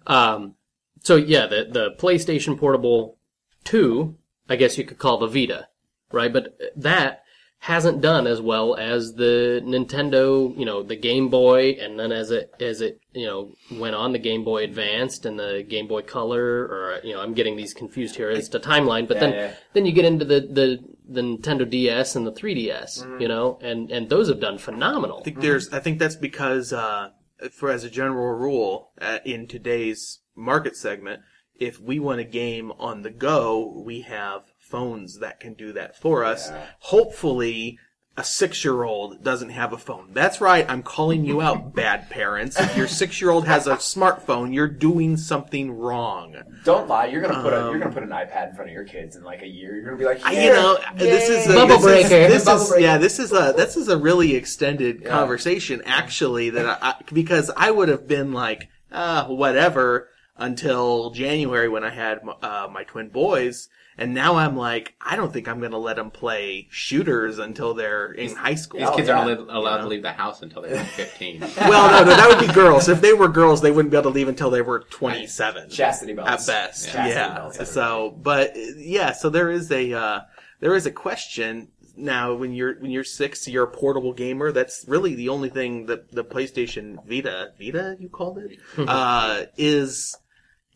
[0.06, 0.54] Um,
[1.02, 3.18] so yeah, the the PlayStation Portable
[3.64, 4.16] Two,
[4.48, 5.68] I guess you could call the Vita,
[6.12, 6.32] right?
[6.32, 7.23] But that
[7.64, 12.30] hasn't done as well as the Nintendo, you know, the Game Boy, and then as
[12.30, 16.02] it as it you know went on the Game Boy Advanced and the Game Boy
[16.02, 19.08] Color, or you know, I'm getting these confused here as to timeline.
[19.08, 19.54] But Yeah, then yeah.
[19.72, 23.20] then you get into the the the Nintendo DS and the 3DS, Mm-hmm.
[23.22, 25.20] you know, and and those have done phenomenal.
[25.20, 25.72] I think there's.
[25.72, 27.10] I think that's because, uh,
[27.50, 31.20] for as a general rule, uh, in today's market segment,
[31.58, 35.96] if we want a game on the go, we have phones that can do that
[36.00, 36.50] for us.
[36.50, 36.66] Yeah.
[36.80, 37.78] Hopefully.
[38.16, 40.10] A six-year-old doesn't have a phone.
[40.12, 40.64] That's right.
[40.70, 42.56] I'm calling you out, bad parents.
[42.60, 46.36] If your six-year-old has a smartphone, you're doing something wrong.
[46.62, 47.06] Don't lie.
[47.06, 49.24] You're gonna put a you're gonna put an iPad in front of your kids in
[49.24, 49.74] like a year.
[49.74, 52.28] You're gonna be like, Here, you know, this is a, Bubble this is- breaker.
[52.32, 52.82] this Bubble is breaker.
[52.84, 55.08] yeah, this is a this is a really extended Yeah.
[55.10, 61.68] conversation actually that I, I because I would have been like uh whatever until January
[61.68, 63.68] when I had uh, my twin boys.
[63.96, 67.74] And now I'm like, I don't think I'm going to let them play shooters until
[67.74, 68.80] they're in high school.
[68.80, 69.20] These Oh, kids yeah.
[69.20, 71.40] aren't li- allowed to leave the house until they're like 15.
[71.58, 72.88] well, no, no, that would be girls.
[72.88, 76.12] If they were girls, they wouldn't be able to leave until they were 27 chastity
[76.12, 76.86] belts at best.
[76.86, 77.34] Chastity Yeah.
[77.36, 77.70] belts.
[77.70, 80.20] So, but yeah, so there is a uh,
[80.58, 84.50] there is a question now when you're when you're six, you're a portable gamer.
[84.50, 90.16] That's really the only thing that the PlayStation Vita Vita you called it uh, is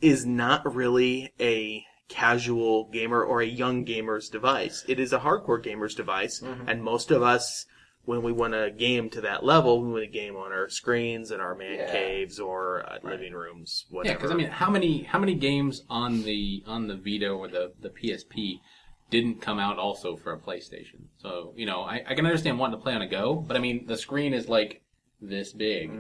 [0.00, 4.84] is not really a casual gamer or a young gamer's device.
[4.88, 7.66] It is a hardcore gamer's device, and most of us.
[8.04, 11.30] When we want to game to that level, we want to game on our screens
[11.30, 11.92] and our man Yeah.
[11.92, 16.22] caves or uh, living rooms, Yeah, because I mean, how many how many games on
[16.22, 18.61] the on the Vita or the the PSP
[19.11, 21.00] didn't come out also for a PlayStation?
[21.18, 23.61] So you know, I, I can understand wanting to play on a go, but I
[23.61, 24.80] mean, the screen is like
[25.20, 25.90] this big.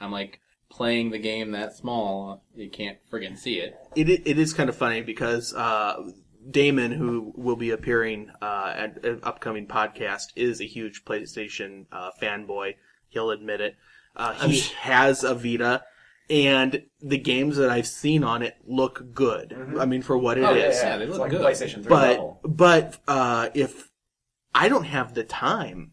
[0.00, 3.76] I'm like playing the game that small, you can't friggin' see it.
[3.94, 6.10] it it is kind of funny because uh,
[6.50, 12.10] Damon, who will be appearing uh, at an upcoming podcast, is a huge PlayStation uh,
[12.20, 12.74] fanboy.
[13.08, 13.76] He'll admit it.
[14.14, 15.82] Uh, he has a Vita,
[16.30, 19.54] and the games that I've seen on it look good.
[19.78, 20.46] I mean, for what it is.
[20.48, 20.96] Oh, yeah, yeah, yeah.
[20.98, 21.40] they It's look like good.
[21.42, 22.40] PlayStation 3 But level.
[22.44, 23.90] but uh, if
[24.54, 25.92] I don't have the time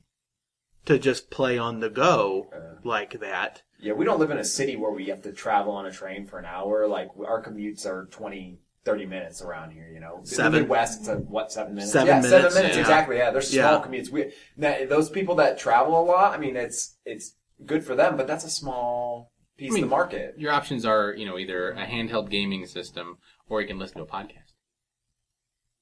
[0.85, 2.47] to just play on the go
[2.83, 5.85] like that, Yeah, we don't live in a city where we have to travel on
[5.85, 6.87] a train for an hour.
[6.87, 9.89] Like our commutes are 20, 30 minutes around here.
[9.93, 10.51] You know, In Seven.
[10.53, 11.91] the Midwest, it's a, what seven minutes?
[11.91, 12.81] Seven yeah, minutes, seven minutes yeah.
[12.81, 13.17] exactly.
[13.17, 13.85] Yeah, they're small Yeah.
[13.85, 14.09] commutes.
[14.09, 16.33] We now, those people that travel a lot.
[16.33, 19.89] I mean, it's it's good for them, but that's a small piece I mean, of
[19.89, 20.35] the market.
[20.37, 23.17] Your options are, you know, either a handheld gaming system
[23.49, 24.53] or you can listen to a podcast.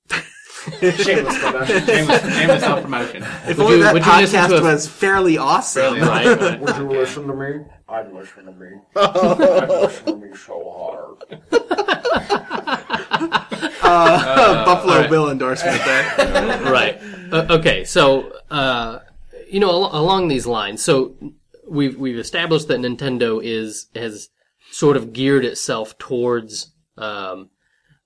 [0.79, 1.85] Shameless promotion.
[1.85, 3.23] Shameless, shameless self promotion.
[3.47, 5.99] if Would only you- that would you listen to podcast a- was fairly awesome.
[5.99, 6.59] right, right.
[6.59, 7.65] Would you listen to me?
[7.89, 8.67] I'd listen to me.
[8.95, 11.41] I'd listen to me so hard.
[13.83, 15.09] Uh, Buffalo all right.
[15.09, 16.61] Bill endorsement there.
[16.71, 16.99] right.
[17.31, 17.83] Uh, okay.
[17.83, 18.99] So, uh,
[19.49, 21.15] you know, al- along these lines, so
[21.67, 24.29] we've we've established that Nintendo is has
[24.71, 27.49] sort of geared itself towards um,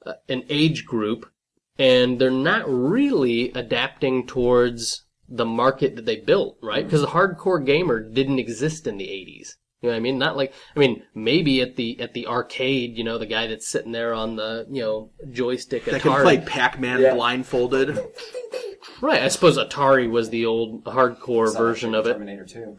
[0.05, 1.29] uh, an age group,
[1.77, 6.79] and they're not really adapting towards the market that they built, right?
[6.79, 6.87] Mm-hmm.
[6.87, 9.53] Because the hardcore gamer didn't exist in the '80s.
[9.81, 10.17] You know what I mean?
[10.17, 13.67] Not like I mean, maybe at the at the arcade, you know, the guy that's
[13.67, 16.01] sitting there on the you know joystick That Atari.
[16.01, 17.13] can play Pac-Man Yeah.
[17.13, 17.99] blindfolded.
[19.01, 22.13] Right, I suppose Atari was the old hardcore version of it.
[22.13, 22.77] Terminator 2.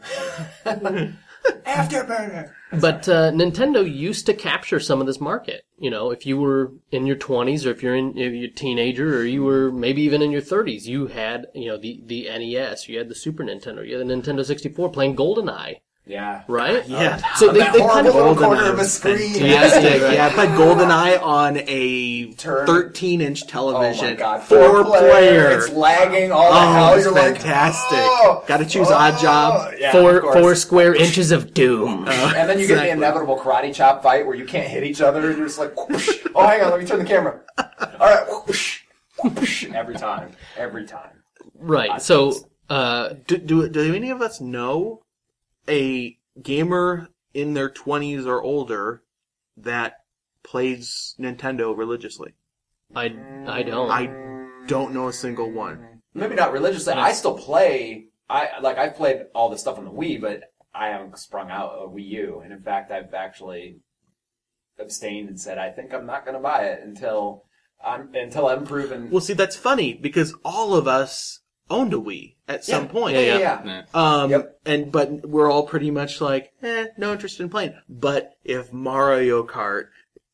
[1.65, 2.51] Afterburner.
[2.71, 5.63] But uh, Nintendo used to capture some of this market.
[5.77, 8.53] You know, if you were in your 20s or if you're in if you're a
[8.53, 12.23] teenager or you were maybe even in your 30s, you had, you know, the, the
[12.23, 15.77] NES, you had the Super Nintendo, you had the Nintendo 64 playing GoldenEye,
[16.07, 16.43] Yeah.
[16.47, 16.87] right?
[16.87, 17.17] Yeah.
[17.35, 19.33] So they, That they kind horrible of little corner of a screen.
[19.33, 20.01] Fantastic.
[20.01, 22.65] Yeah, Yeah, I played GoldenEye on a Turn.
[22.65, 24.05] 13-inch Oh television.
[24.11, 24.43] my god.
[24.43, 24.99] Four player.
[25.11, 25.57] player.
[25.57, 26.93] It's lagging all the Oh, hell.
[26.95, 27.97] it's You're like, fantastic.
[27.99, 29.79] oh, Got to choose oh, Oddjob.
[29.79, 32.07] yeah, four four square inches of doom.
[32.37, 35.27] And then you get the inevitable karate chop fight where you can't hit each other.
[35.27, 36.09] and You're just like, whoosh.
[36.35, 37.41] oh, hang on, let me turn the camera.
[37.57, 38.79] All right, whoosh,
[39.23, 41.09] whoosh, every time, every time.
[41.59, 42.01] right.
[42.01, 42.33] So
[42.69, 45.01] uh, Do, do do any of us know
[45.69, 49.03] a gamer in their 20s or older
[49.57, 49.97] that
[50.43, 52.33] plays Nintendo religiously?
[52.95, 53.15] I
[53.47, 53.91] I don't.
[53.91, 54.07] I
[54.67, 56.01] don't know a single one.
[56.13, 56.93] Maybe not religiously.
[56.93, 58.07] I still play.
[58.29, 60.43] I like I've played all the stuff on the Wii, but
[60.73, 62.41] I haven't sprung out a Wii U.
[62.43, 63.77] And in fact, I've actually
[64.79, 67.45] abstained and said I think I'm not going to buy it until
[67.83, 69.09] I'm, until I'm proven.
[69.09, 72.91] Well, see, that's funny because all of us owned a Wii at some Yeah.
[72.91, 73.15] point.
[73.15, 73.61] yeah, yeah, Yeah.
[73.65, 73.81] yeah.
[73.93, 74.21] Yeah.
[74.21, 74.59] Um, Yep.
[74.65, 77.73] and but we're all pretty much like, eh, no interest in playing.
[77.89, 79.87] But if Mario Kart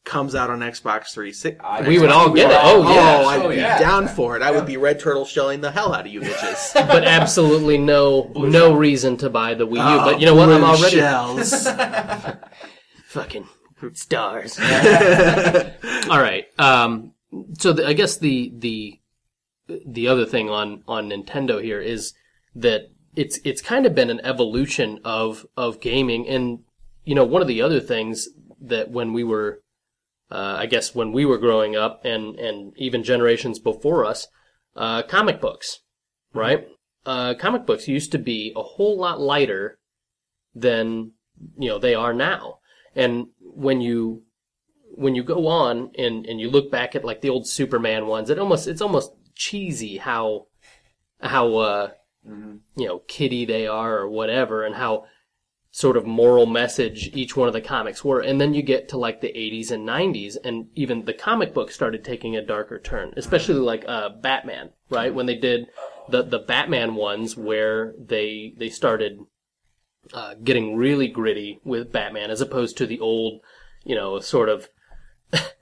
[0.05, 2.57] comes out on Xbox 360, I- We would all get it.
[2.57, 3.21] all- Oh, yeah.
[3.23, 3.79] oh, I'd Oh, be yeah.
[3.79, 4.41] down for it.
[4.43, 4.57] I Yeah.
[4.57, 6.73] would be red turtle shelling the hell out of you bitches.
[6.87, 9.97] but absolutely no no reason to buy the Wii U.
[10.03, 10.49] But you know what?
[10.49, 11.67] I'm blue already shells.
[13.07, 13.47] fucking
[13.93, 14.59] stars.
[16.09, 16.45] All right.
[16.59, 17.13] Um,
[17.59, 18.99] so the, I guess the the
[19.67, 22.13] the other thing on on Nintendo here is
[22.55, 26.59] that it's it's kind of been an evolution of of gaming, and
[27.05, 29.61] you know one of the other things that when we were,
[30.31, 34.27] uh, I guess when we were growing up, and and even generations before us,
[34.75, 35.79] uh, comic books,
[36.33, 36.67] right?
[37.05, 39.79] Uh, comic books used to be a whole lot lighter
[40.55, 41.11] than
[41.57, 42.59] you know they are now,
[42.95, 44.23] and when you
[44.95, 48.29] when you go on and, and you look back at like the old Superman ones,
[48.29, 50.47] it almost it's almost cheesy how
[51.21, 51.91] how uh
[52.25, 55.05] you know kiddie they are or whatever, and how
[55.71, 58.19] sort of moral message each one of the comics were.
[58.19, 61.71] And then you get to like the 80s and 90s, and even the comic book
[61.71, 65.13] started taking a darker turn, especially like uh, Batman, right?
[65.13, 65.67] When they did
[66.09, 69.19] the the Batman ones where they they started
[70.13, 73.41] uh, getting really gritty with Batman as opposed to the old,
[73.83, 74.69] you know, sort of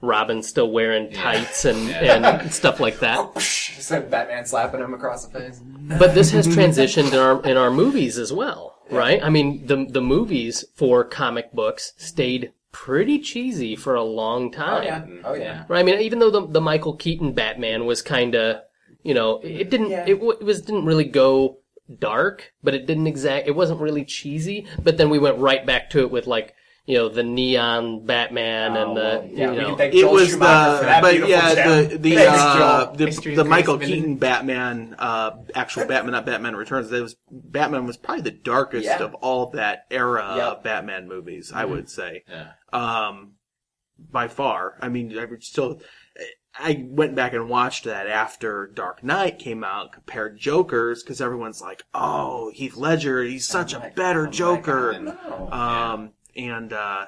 [0.02, 3.18] Robin still wearing tights and, and stuff like that.
[3.20, 5.62] Oh, Just like Batman slapping him across the face.
[6.00, 9.24] But this has transitioned in our in our movies as well, right?
[9.24, 14.50] I mean, the the movies for comic books stayed pretty cheesy for a long oh,
[14.50, 14.84] time.
[14.84, 15.16] Oh time.
[15.16, 15.22] yeah.
[15.26, 15.66] Oh yeah.
[15.68, 15.80] Right?
[15.80, 18.62] I mean, even though the the Michael Keaton Batman was kind of,
[19.04, 20.06] you know, it didn't Yeah.
[20.08, 21.58] it, w- it was didn't really go
[22.00, 25.90] dark, but it didn't exact it wasn't really cheesy, but then we went right back
[25.92, 26.56] to it with like,
[26.86, 30.86] you know, the neon Batman Oh, and the well, yeah, you know, it was Schumacher
[30.86, 31.88] the, for but yeah, gem.
[31.90, 32.96] the the uh, Joel.
[32.96, 34.02] the, the Michael Grace Vision.
[34.04, 36.90] Keaton Batman, uh, actual Batman, not Batman Returns.
[36.90, 39.04] That was Batman was probably the darkest Yeah.
[39.04, 40.46] of all that era Yep.
[40.58, 41.52] of Batman movies.
[41.54, 42.52] I would say, Yeah.
[42.74, 43.34] um,
[43.98, 44.78] by far.
[44.82, 45.80] I mean, I would still.
[46.60, 51.62] I went back and watched that after Dark Knight came out, compared Jokers, because everyone's
[51.62, 55.50] like, "Oh, Heath Ledger, he's such Oh a better oh Joker." God, no.
[55.52, 57.06] Um, and uh,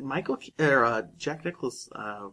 [0.00, 2.28] Michael or uh, Jack Nicholas uh,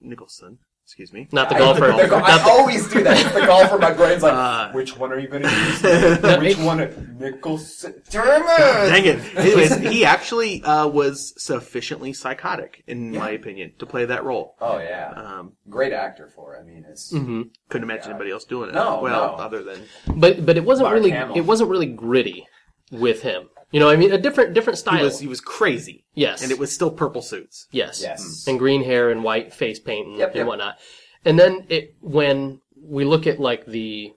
[0.00, 1.28] Nicholson, excuse me.
[1.32, 1.80] not the I- golfer.
[1.80, 3.18] the go- I the- always do that.
[3.18, 3.78] It's the golfer.
[3.78, 5.82] My brain's like, Uh, which one are you going to use?
[6.40, 7.16] which one?
[7.18, 8.02] Nicholson.
[8.10, 8.90] Damn it!
[8.90, 9.36] Dang it!
[9.36, 14.56] Anyways, he actually uh, was sufficiently psychotic, in my opinion, to play that role.
[14.60, 16.54] Oh yeah, Um, great actor for.
[16.56, 16.60] it.
[16.60, 17.42] I mean, it's Mm-hmm.
[17.68, 18.74] couldn't imagine anybody else doing it.
[18.74, 19.42] No, well, no.
[19.42, 19.82] other than
[20.16, 21.36] But but it wasn't Mark really Hamill.
[21.36, 22.46] it wasn't really gritty
[22.90, 23.48] with him.
[23.70, 25.04] You know, I mean, a different different he style.
[25.04, 27.66] was he was crazy, yes, and it was still purple suits.
[27.72, 28.46] yes, Yes.
[28.46, 30.46] and green hair and white face paint and, Yep, and yep.
[30.46, 30.78] whatnot.
[31.24, 34.12] And then it when we look at like the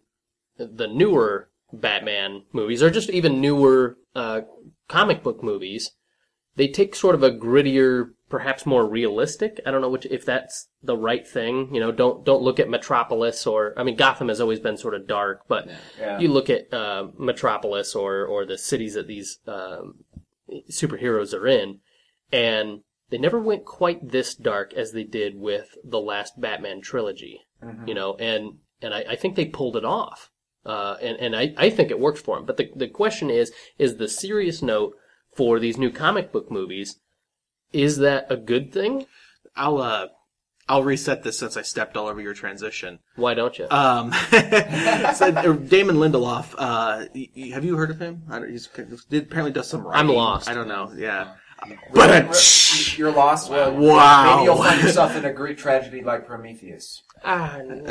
[0.57, 4.41] the newer Batman movies, or just even newer uh,
[4.87, 5.91] comic book movies,
[6.55, 9.59] they take sort of a grittier, perhaps more realistic.
[9.65, 11.73] I don't know which if that's the right thing.
[11.73, 14.93] You know, don't don't look at Metropolis or I mean Gotham has always been sort
[14.95, 15.67] of dark, but
[15.99, 16.19] Yeah.
[16.19, 20.03] you look at uh, Metropolis or or the cities that these um,
[20.69, 21.79] superheroes are in,
[22.31, 27.41] and they never went quite this dark as they did with the last Batman trilogy.
[27.87, 30.29] You know, and and I, I think they pulled it off,
[30.65, 32.45] uh, and and I, I think it worked for them.
[32.45, 34.93] But the the question is is the serious note
[35.35, 36.99] for these new comic book movies
[37.73, 39.05] is that a good thing?
[39.55, 40.07] I'll uh,
[40.69, 42.99] I'll reset this since I stepped all over your transition.
[43.15, 43.67] Why don't you?
[43.69, 46.53] Um, so, uh, Damon Lindelof.
[46.57, 48.23] Uh, y- y- have you heard of him?
[48.29, 48.67] I don't, he's
[49.09, 50.09] did, apparently does some writing.
[50.09, 50.49] I'm lost.
[50.49, 50.91] I don't know.
[50.95, 51.35] Yeah.
[51.93, 53.49] But you're lost.
[53.49, 54.35] Well, Wow.
[54.35, 57.03] Maybe you'll find yourself in a Greek tragedy like Prometheus.
[57.23, 57.83] Ah, no.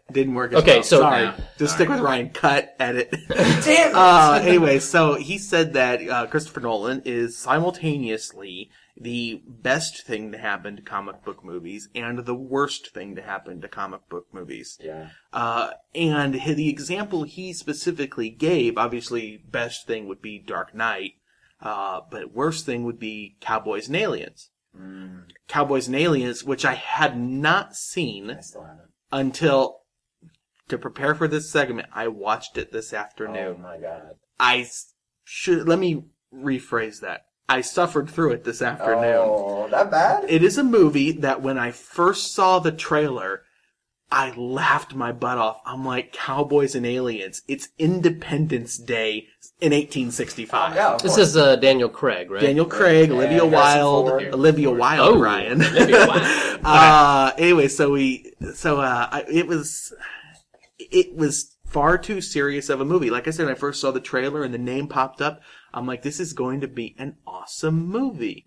[0.12, 0.52] Didn't work.
[0.52, 0.82] As Okay, well.
[0.84, 1.24] so- sorry.
[1.24, 1.34] No.
[1.58, 2.30] Just stick with Ryan.
[2.30, 2.74] Cut.
[2.78, 3.10] Edit.
[3.28, 3.94] Damn it!
[3.94, 10.38] uh, anyway, so he said that uh, Christopher Nolan is simultaneously the best thing to
[10.38, 14.78] happen to comic book movies and the worst thing to happen to comic book movies.
[14.82, 15.08] yeah.
[15.32, 21.14] Uh, and the example he specifically gave, obviously, best thing would be Dark Knight,
[21.62, 24.50] uh, but worst thing would be Cowboys and Aliens.
[25.48, 28.38] Cowboys and Aliens, which I had not seen
[29.10, 29.80] until
[30.68, 31.88] to prepare for this segment.
[31.92, 33.56] I watched it this afternoon.
[33.58, 34.16] Oh my god.
[34.40, 34.66] I
[35.24, 36.04] should let me
[36.34, 37.26] rephrase that.
[37.48, 39.16] I suffered through it this afternoon.
[39.18, 40.24] Oh, that bad?
[40.28, 43.42] It is a movie that when I first saw the trailer,
[44.12, 45.62] I laughed my butt off.
[45.64, 47.40] I'm like, Cowboys and Aliens.
[47.48, 50.74] It's Independence Day in 1865.
[50.74, 52.42] Yeah, This is uh, Daniel Craig, right?
[52.42, 55.62] Daniel Craig, Olivia Wilde, Olivia Wilde, Oh, Ryan.
[55.62, 56.60] Olivia Wilde.
[56.62, 59.94] uh, anyway, so we, so, uh, I, it was,
[60.78, 63.08] it was far too serious of a movie.
[63.08, 65.40] Like I said, when I first saw the trailer and the name popped up,
[65.72, 68.46] I'm like, this is going to be an awesome movie.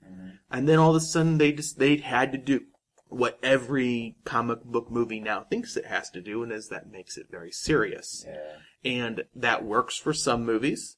[0.52, 2.62] And then all of a sudden they just, they had to do
[3.08, 7.18] what every comic book movie now thinks it has to do, and is that makes
[7.18, 8.26] it very serious.
[8.28, 8.58] Yeah.
[8.84, 10.98] And that works for some movies.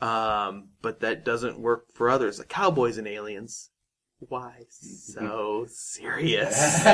[0.00, 2.38] Um, but that doesn't work for others.
[2.38, 3.70] Like Cowboys and Aliens.
[4.20, 6.84] Why so serious?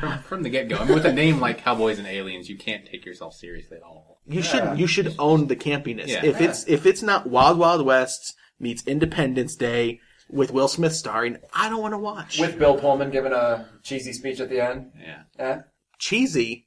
[0.00, 0.76] From, from the get go.
[0.78, 3.82] I mean, with a name like Cowboys and Aliens, you can't take yourself seriously at
[3.82, 4.22] all.
[4.26, 4.42] You Yeah.
[4.42, 6.08] should you should own the campiness.
[6.08, 6.24] Yeah.
[6.24, 11.38] if it's if it's not Wild Wild West meets Independence Day with Will Smith starring,
[11.52, 12.38] I don't want to watch.
[12.38, 14.92] With Bill Pullman giving a cheesy speech at the end.
[15.00, 15.22] Yeah.
[15.38, 15.62] Yeah.
[15.98, 16.66] cheesy,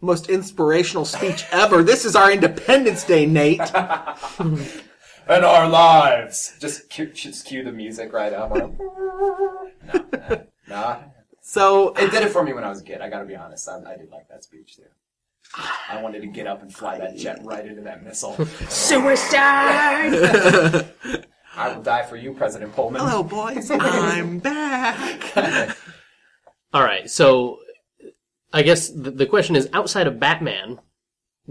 [0.00, 1.82] most inspirational speech ever.
[1.82, 3.60] This is our Independence Day, Nate.
[5.26, 6.54] And our lives.
[6.60, 8.54] Just cue, just cue the music right up.
[8.54, 8.76] no,
[9.88, 10.36] nah,
[10.68, 10.98] nah.
[11.40, 13.00] So uh, It did it for me when I was a kid.
[13.00, 13.66] I gotta be honest.
[13.68, 14.82] I, I did like that speech too.
[15.88, 18.34] I wanted to get up and fly that jet right into that missile.
[18.68, 20.14] Suicide!
[21.56, 23.00] I will die for you, President Pullman.
[23.00, 23.70] hello, boys.
[23.72, 25.36] I'm back.
[26.72, 27.58] All right, so
[28.52, 30.80] I guess the, the question is outside of Batman,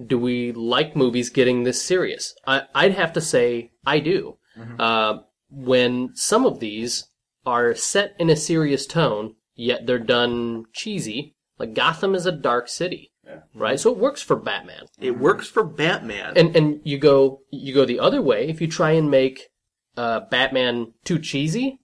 [0.08, 2.36] do we like movies getting this serious?
[2.46, 4.38] I, I'd have to say I do.
[4.78, 7.06] Uh, when some of these
[7.46, 12.68] are set in a serious tone, yet they're done cheesy, like Gotham is a dark
[12.68, 13.40] city, Yeah.
[13.56, 13.80] right?
[13.80, 14.86] So it works for Batman.
[15.00, 16.34] It works for Batman.
[16.36, 18.48] And and you go you go the other way.
[18.48, 19.48] If you try and make
[19.98, 21.80] uh, Batman too cheesy,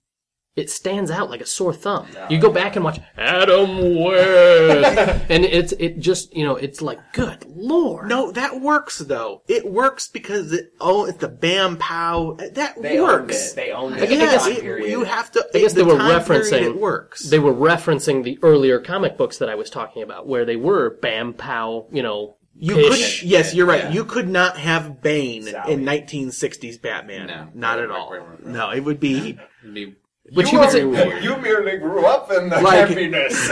[0.55, 2.07] it stands out like a sore thumb.
[2.29, 6.99] You go back and watch Adam West, and it's it just you know it's like
[7.13, 8.07] good lord.
[8.09, 9.41] no, that works though.
[9.47, 12.35] It works because it oh, it's the bam pow.
[12.53, 13.51] That They owned works.
[13.53, 13.55] it.
[13.55, 14.09] They owned I it.
[14.09, 15.47] guess- the Yes, time it- you have to.
[15.53, 17.29] I guess the they were time period referencing It works.
[17.29, 20.89] They were referencing the earlier comic books that I was talking about, where they were
[21.01, 22.35] bam pow, you know.
[22.61, 23.21] You pish.
[23.21, 23.85] could, yes, you're right.
[23.85, 23.91] Yeah.
[23.91, 25.73] You could not have Bane Sally.
[25.73, 27.27] in 1960s Batman.
[27.27, 27.47] No.
[27.53, 28.11] not at right, all.
[28.11, 28.45] right, right, right.
[28.45, 29.95] No, it would be It'd be-
[30.33, 33.49] Which you, you would say, are- you merely grew up in the Like- happiness.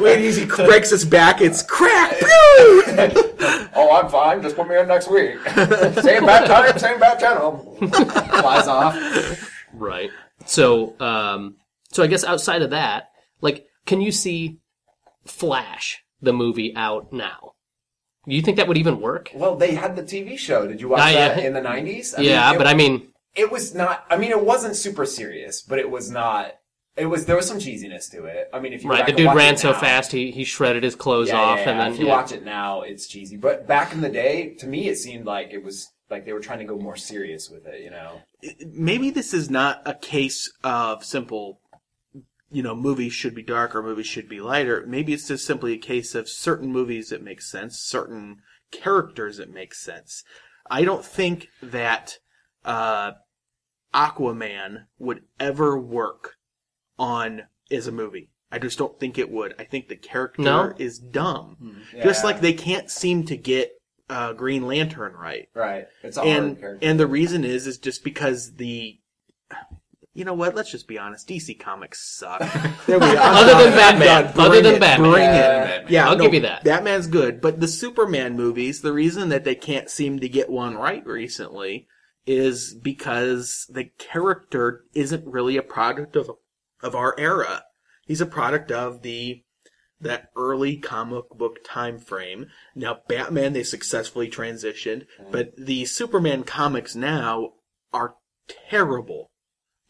[0.00, 1.40] when he breaks his back.
[1.40, 2.16] It's crack.
[3.72, 4.42] Oh, I'm fine.
[4.42, 5.36] Just put me in next week.
[6.02, 7.76] same bad time, same bad channel.
[7.88, 9.50] Flies off.
[9.72, 10.10] Right.
[10.44, 11.56] So, um,
[11.92, 13.10] so I guess outside of that,
[13.40, 14.58] like, can you see
[15.24, 17.52] Flash, the movie, out now?
[18.28, 19.30] Do you think that would even work?
[19.34, 20.66] Well, they had the TV show.
[20.66, 21.34] Did you watch yeah.
[21.34, 22.22] that in the 90s?
[22.22, 24.04] Yeah, mean, it, but I mean, it was not.
[24.10, 26.56] I mean, it wasn't super serious, but it was not.
[26.96, 28.50] It was there was some cheesiness to it.
[28.52, 30.82] I mean, if you right, the dude ran it so now- fast he, he shredded
[30.82, 31.70] his clothes Yeah, off, yeah, yeah.
[31.70, 32.12] and then if you yeah.
[32.12, 33.36] watch it now, it's cheesy.
[33.36, 36.40] But back in the day, to me, it seemed like it was like they were
[36.40, 37.82] trying to go more serious with it.
[37.82, 38.20] You know?
[38.66, 41.60] Maybe this is not a case of simple,
[42.50, 44.84] you know, movies should be dark or movies should be lighter.
[44.86, 48.38] Maybe it's just simply a case of certain movies that make sense, certain
[48.70, 50.24] characters that make sense.
[50.70, 52.18] I don't think that
[52.64, 53.12] uh,
[53.94, 56.36] Aquaman would ever work
[56.98, 58.30] on as a movie.
[58.52, 59.54] I just don't think it would.
[59.58, 60.72] I think the character No?
[60.78, 61.82] is dumb.
[62.02, 63.72] Just like they can't seem to get
[64.08, 65.86] uh, Green Lantern right Right.
[66.02, 66.84] It's a hard and character.
[66.88, 68.98] and the reason is is just because the
[70.12, 72.40] you know what let's just be honest dc comics suck
[72.86, 74.26] there we are Other than Batman.
[74.28, 74.40] I'm.
[74.40, 74.80] Other than it.
[74.80, 75.10] Batman.
[75.10, 75.36] bring Yeah.
[75.36, 75.92] it Batman.
[75.92, 76.64] yeah I'll no, give you that.
[76.64, 80.76] batman's good but the superman movies the reason that they can't seem to get one
[80.76, 81.86] right recently
[82.26, 86.30] is because the character isn't really a product of
[86.82, 87.64] of our era
[88.06, 89.42] he's a product of the
[90.00, 92.46] that early comic book time frame.
[92.74, 95.30] Now, Batman they successfully transitioned, mm.
[95.30, 97.50] but the Superman comics now
[97.92, 98.14] are
[98.70, 99.29] terrible.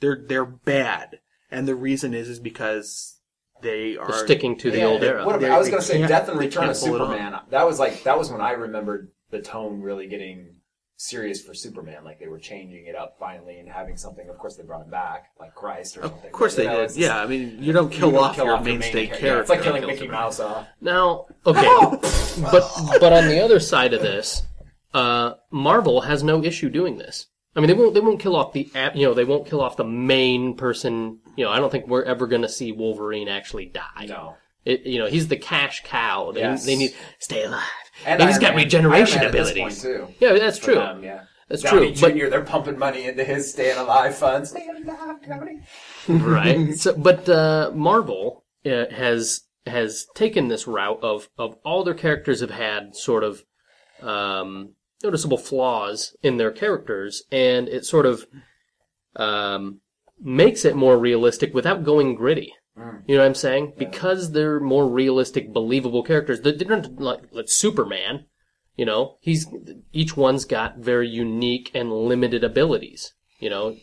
[0.01, 1.21] They're they're bad,
[1.51, 3.17] and the reason is is because
[3.63, 5.25] they are They're sticking to the Yeah, old era.
[5.27, 6.87] what about- I was they going to say can't- Death and they Return of can't
[6.87, 7.11] pull it off.
[7.13, 7.41] Superman.
[7.51, 10.57] That was like that was when I remembered the tone really getting
[10.97, 12.03] serious for Superman.
[12.05, 14.27] Like they were changing it up finally and having something.
[14.31, 16.27] Of course, they brought him back, like Christ or something.
[16.27, 16.97] Of course they did.
[16.97, 19.27] Yeah, I mean you don't you kill don't off your mainstay char- character.
[19.27, 20.09] yeah, It's like killing Mickey.
[20.09, 20.67] Mouse off.
[20.81, 21.69] Now, okay,
[22.51, 22.71] but
[23.01, 24.43] but on the other side of this,
[24.95, 27.27] uh, Marvel has no issue doing this.
[27.57, 28.95] I mean, they won't they won't kill off the app.
[28.95, 31.19] You know, they won't kill off the main person.
[31.37, 34.07] You know, I don't think we're ever going to see Wolverine actually die.
[34.09, 34.37] No.
[34.65, 36.33] It, you know, he's the cash cow.
[36.33, 36.67] They, Yes.
[36.67, 37.63] they need stay alive.
[38.07, 38.65] And And, he's got Man.
[38.65, 40.15] regeneration Iron Man at this abilities.
[40.21, 40.75] Yeah, that's true.
[40.75, 41.25] them, yeah.
[41.49, 42.09] That's Downey true.
[42.09, 44.47] But They're pumping money into his staying alive fund.
[44.47, 45.61] Staying alive, Downey.
[46.09, 46.75] right?
[46.77, 52.41] So, but uh, Marvel uh, has has taken this route of of all their characters
[52.41, 53.43] have had sort of
[54.03, 58.27] um, noticeable flaws in their characters, and it sort of
[59.17, 59.81] um,
[60.21, 62.53] makes it more realistic without going gritty.
[63.07, 63.75] You know what I'm saying?
[63.77, 66.41] Because they're more realistic, believable characters.
[66.41, 68.27] They're different, like, like Superman.
[68.75, 69.47] You know, he's
[69.93, 73.13] each one's got very unique and limited abilities.
[73.39, 73.77] You know,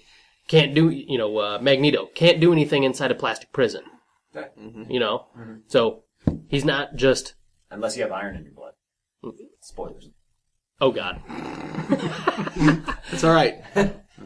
[0.48, 3.84] can't do you know uh, Magneto can't do anything inside a plastic prison.
[4.90, 5.28] You know,
[5.68, 6.04] so
[6.48, 7.36] he's not just
[7.70, 8.74] Unless you have iron in your blood.
[9.62, 10.10] Spoilers.
[10.82, 11.22] Oh god.
[13.12, 13.56] It's all right.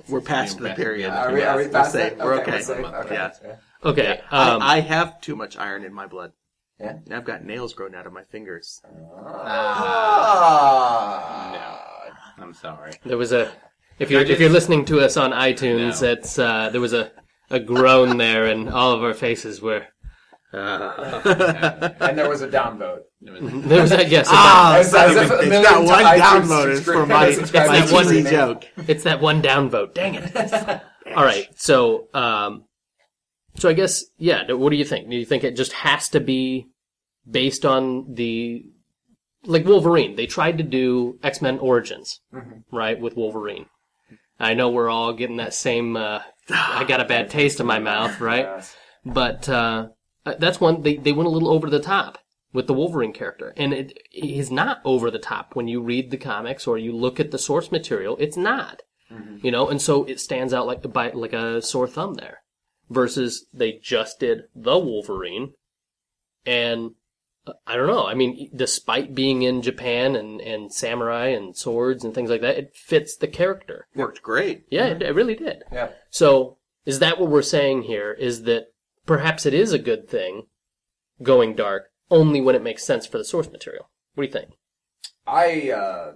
[0.07, 1.11] We're past the period.
[1.11, 2.13] Are we, are we We're safe.
[2.13, 2.17] it?
[2.17, 2.61] We're we're okay.
[2.61, 2.85] safe?
[2.85, 3.15] Okay.
[3.15, 3.55] Yeah.
[3.83, 6.33] Okay, um, I, I have too much iron in my blood.
[6.79, 6.97] Yeah?
[7.05, 8.79] And I've got nails growing out of my fingers.
[10.73, 11.57] Ah.
[12.37, 12.91] I'm sorry.
[13.05, 13.51] there was a
[13.99, 16.09] if you're if you're listening to us on iTunes, No.
[16.11, 17.11] it's uh, there was a
[17.49, 19.85] a groan there, and all of our faces were.
[20.53, 22.99] Uh, And there was a downvote.
[23.21, 24.27] It was- there was a yes.
[24.29, 26.63] Ah, As- it's not as if a it's million got one times downvote.
[26.67, 28.67] you've It's for subscribed- my, subscribed my to that one- joke.
[28.89, 29.93] It's that one downvote.
[29.93, 30.81] Dang it.
[31.15, 31.47] All right.
[31.55, 32.65] So, um,
[33.57, 34.51] so I guess, yeah.
[34.51, 35.09] What do you think?
[35.09, 36.67] Do you think it just has to be
[37.29, 38.63] based on the,
[39.45, 40.15] like Wolverine?
[40.15, 42.19] They tried to do X Men Origins,
[42.71, 43.65] right, with Wolverine.
[44.39, 45.95] I know we're all getting that same.
[45.95, 48.45] Uh, I got a bad taste in my mouth, right?
[48.45, 48.75] Yes.
[49.05, 49.87] But uh,
[50.25, 52.19] uh, that's one they they went a little over the top
[52.53, 56.17] with the Wolverine character, and it is not over the top when you read the
[56.17, 58.17] comics or you look at the source material.
[58.19, 58.81] It's not,
[59.41, 62.39] you know, and so it stands out like by like a sore thumb there.
[62.89, 65.53] Versus they just did the Wolverine,
[66.45, 66.91] and
[67.47, 68.05] uh, I don't know.
[68.05, 72.57] I mean, despite being in Japan and and samurai and swords and things like that,
[72.57, 73.87] it fits the character.
[73.95, 74.65] Worked great.
[74.69, 75.63] Yeah, it, it really did.
[75.71, 75.91] Yeah.
[76.09, 78.11] So, is that what we're saying here?
[78.11, 78.70] Is that
[79.05, 80.43] perhaps it is a good thing
[81.21, 83.89] going dark only when it makes sense for the source material?
[84.15, 84.57] What do you think?
[85.25, 86.13] I, uh,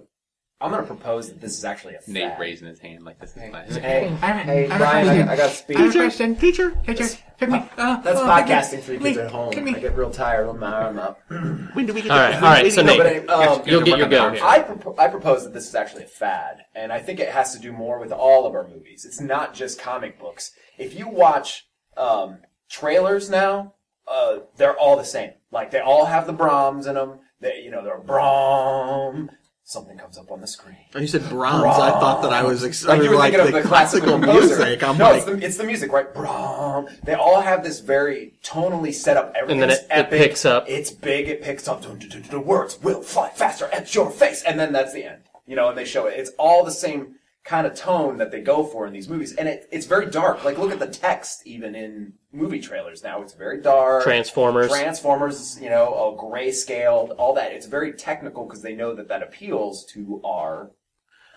[0.60, 2.14] I'm gonna propose that this is actually a fad.
[2.14, 3.76] Nate raising his hand like this is class.
[3.76, 5.76] Hey, I'm- hey, I'm Brian, I, I got to speak.
[5.76, 6.34] I have a question.
[6.34, 6.70] Teacher.
[6.86, 7.06] Teacher,
[7.36, 7.58] pick me.
[7.76, 9.54] Uh, That's oh, podcasting for you kids at home.
[9.62, 9.74] Me.
[9.74, 11.20] I get real tired with my arm up.
[11.28, 13.82] When do we get All right, to- all right, so Nate- But anyway, um, You'll
[13.82, 14.28] get your go.
[14.42, 17.52] I, propo- I propose that this is actually a fad, and I think it has
[17.52, 19.04] to do more with all of our movies.
[19.04, 20.52] It's not just comic books.
[20.78, 21.66] If you watch
[21.98, 22.38] um,
[22.68, 23.74] trailers now,
[24.08, 25.32] uh, they're all the same.
[25.50, 27.20] Like they all have the Brahms in them.
[27.40, 29.30] They, you know, they're Brahm.
[29.68, 30.76] Something comes up on the screen.
[30.94, 31.64] Oh, you said Brahms.
[31.76, 34.16] I thought that I was ex- Like you were like thinking of the the classical,
[34.16, 34.84] music.
[34.84, 36.14] I'm no, like, it's, the, it's the music, right?
[36.14, 36.86] Brahm.
[37.02, 39.32] They all have this very tonally set up.
[39.34, 40.66] Everything's then it- it picks up.
[40.68, 41.28] It's big.
[41.28, 41.82] It picks up.
[41.82, 45.22] The words will fly faster at your face, and then that's the end.
[45.46, 46.14] You know, and they show it.
[46.16, 49.48] It's all the same kind of tone that they go for in these movies, and
[49.48, 50.44] it, it's very dark.
[50.44, 53.22] Like look at the text, even in movie trailers now.
[53.22, 54.02] It's very dark.
[54.02, 54.68] Transformers.
[54.68, 57.52] Transformers, you know, all grayscaled, all that.
[57.52, 60.72] It's very technical because they know that that appeals to our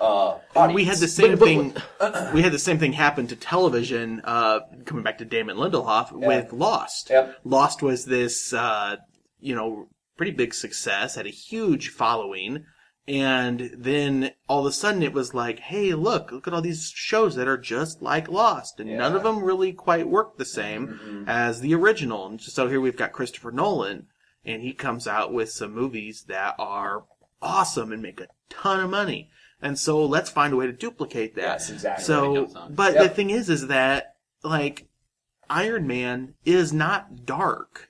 [0.01, 0.75] uh, audience.
[0.75, 1.39] we had the same But-
[1.99, 2.33] but- thing.
[2.33, 4.21] we had the same thing happen to television.
[4.23, 7.09] Uh, coming back to Damon Lindelof with Lost.
[7.09, 7.35] Yep.
[7.43, 8.95] Lost was this, uh,
[9.39, 9.87] you know,
[10.17, 12.65] pretty big success, had a huge following,
[13.09, 16.91] and then all of a sudden it was like, hey, look, look at all these
[16.95, 21.25] shows that are just like Lost, and none of them really quite work the same
[21.27, 22.27] as the original.
[22.27, 24.05] And so here we've got Christopher Nolan,
[24.45, 27.05] and he comes out with some movies that are
[27.41, 29.31] awesome and make a ton of money.
[29.59, 31.41] And so let's find a way to duplicate that.
[31.41, 32.05] Yes, exactly.
[32.05, 33.03] So, but Yep.
[33.03, 34.87] the thing is, is that like
[35.49, 37.89] Iron Man is not dark.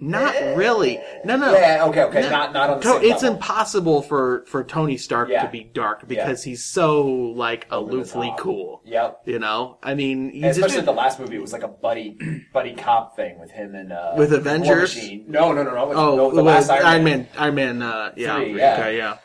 [0.00, 0.98] Not really.
[1.24, 1.52] No, no.
[1.52, 2.22] Yeah, okay, okay.
[2.22, 2.30] No.
[2.30, 3.36] Not not on the To- it's level.
[3.36, 5.44] impossible for for Tony Stark Yeah.
[5.44, 8.80] to be dark because he's so like aloofly cool.
[8.84, 9.22] Yep.
[9.26, 12.16] You know, I mean, he's especially just the last movie, it was like a buddy
[12.52, 14.96] buddy cop thing with him and uh, With Avengers?
[15.26, 15.86] No, no, no, no.
[15.88, 17.28] With, oh, no, the last Iron, Man.
[17.36, 17.82] Iron Man.
[17.82, 18.74] Uh, yeah, Three, yeah.
[18.74, 19.16] Okay, yeah.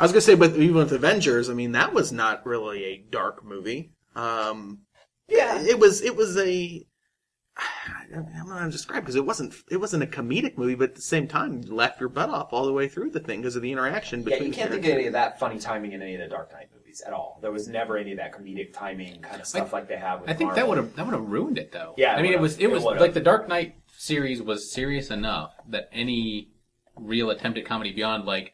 [0.00, 3.04] I was gonna say, but even with Avengers, I mean, that was not really a
[3.10, 3.92] dark movie.
[4.16, 4.80] Um,
[5.28, 5.60] Yeah.
[5.62, 6.00] it was.
[6.02, 6.84] It was a.
[7.56, 9.54] I don't know how to describe because it wasn't.
[9.70, 12.52] It wasn't a comedic movie, but at the same time, you laugh your butt off
[12.52, 14.44] all the way through the thing because of the interaction Yeah, between.
[14.44, 16.52] you the can't think of any of that funny timing in any of the Dark
[16.52, 17.38] Knight movies at all.
[17.42, 20.30] There was never any of that comedic timing kind of stuff like they have with
[20.30, 21.94] I think that would have that would have ruined it though.
[21.98, 23.00] Yeah, I mean it was it It was would've.
[23.00, 26.48] like the Dark Knight series was serious enough that any
[26.96, 28.52] real attempt at comedy beyond like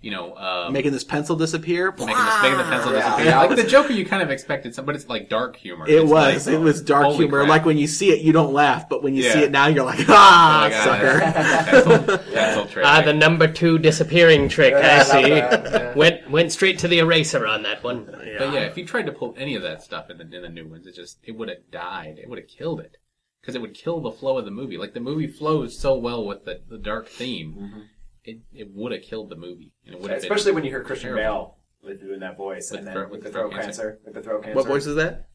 [0.00, 1.90] you know um, making this pencil disappear.
[1.90, 2.98] making, the, making the pencil Yeah.
[3.00, 3.24] disappear.
[3.26, 3.42] Yeah.
[3.42, 5.86] Like the Joker, you kind of expected some, but it's like dark humor.
[5.88, 6.46] It It's was.
[6.46, 7.38] like, it was dark humor.
[7.38, 7.48] crap.
[7.48, 9.32] Like when you see it, you don't laugh, but when you Yeah.
[9.32, 11.20] see it now, you're like, Oh ah, my God, sucker.
[12.04, 12.84] pencil, pencil trick.
[12.86, 14.74] Ah, the number two disappearing trick.
[14.74, 15.28] I see.
[15.28, 15.94] yeah.
[15.94, 18.04] Went went straight to the eraser on that one.
[18.06, 20.48] But yeah, if you tried to pull any of that stuff in the in the
[20.48, 22.18] new ones, it just it would have died.
[22.22, 22.98] It would have killed it.
[23.40, 24.76] because it would kill the flow of the movie.
[24.78, 27.88] Like the movie flows so well with the, the dark theme,
[28.28, 30.82] it it would have killed the movie, and it would have Especially when you hear
[30.82, 31.56] Christian terrible.
[31.82, 33.52] Bale with doing that voice, With and the then throat- with, with the the throat
[33.52, 34.56] throat cancer, with the throat cancer.
[34.56, 35.28] What voice is that?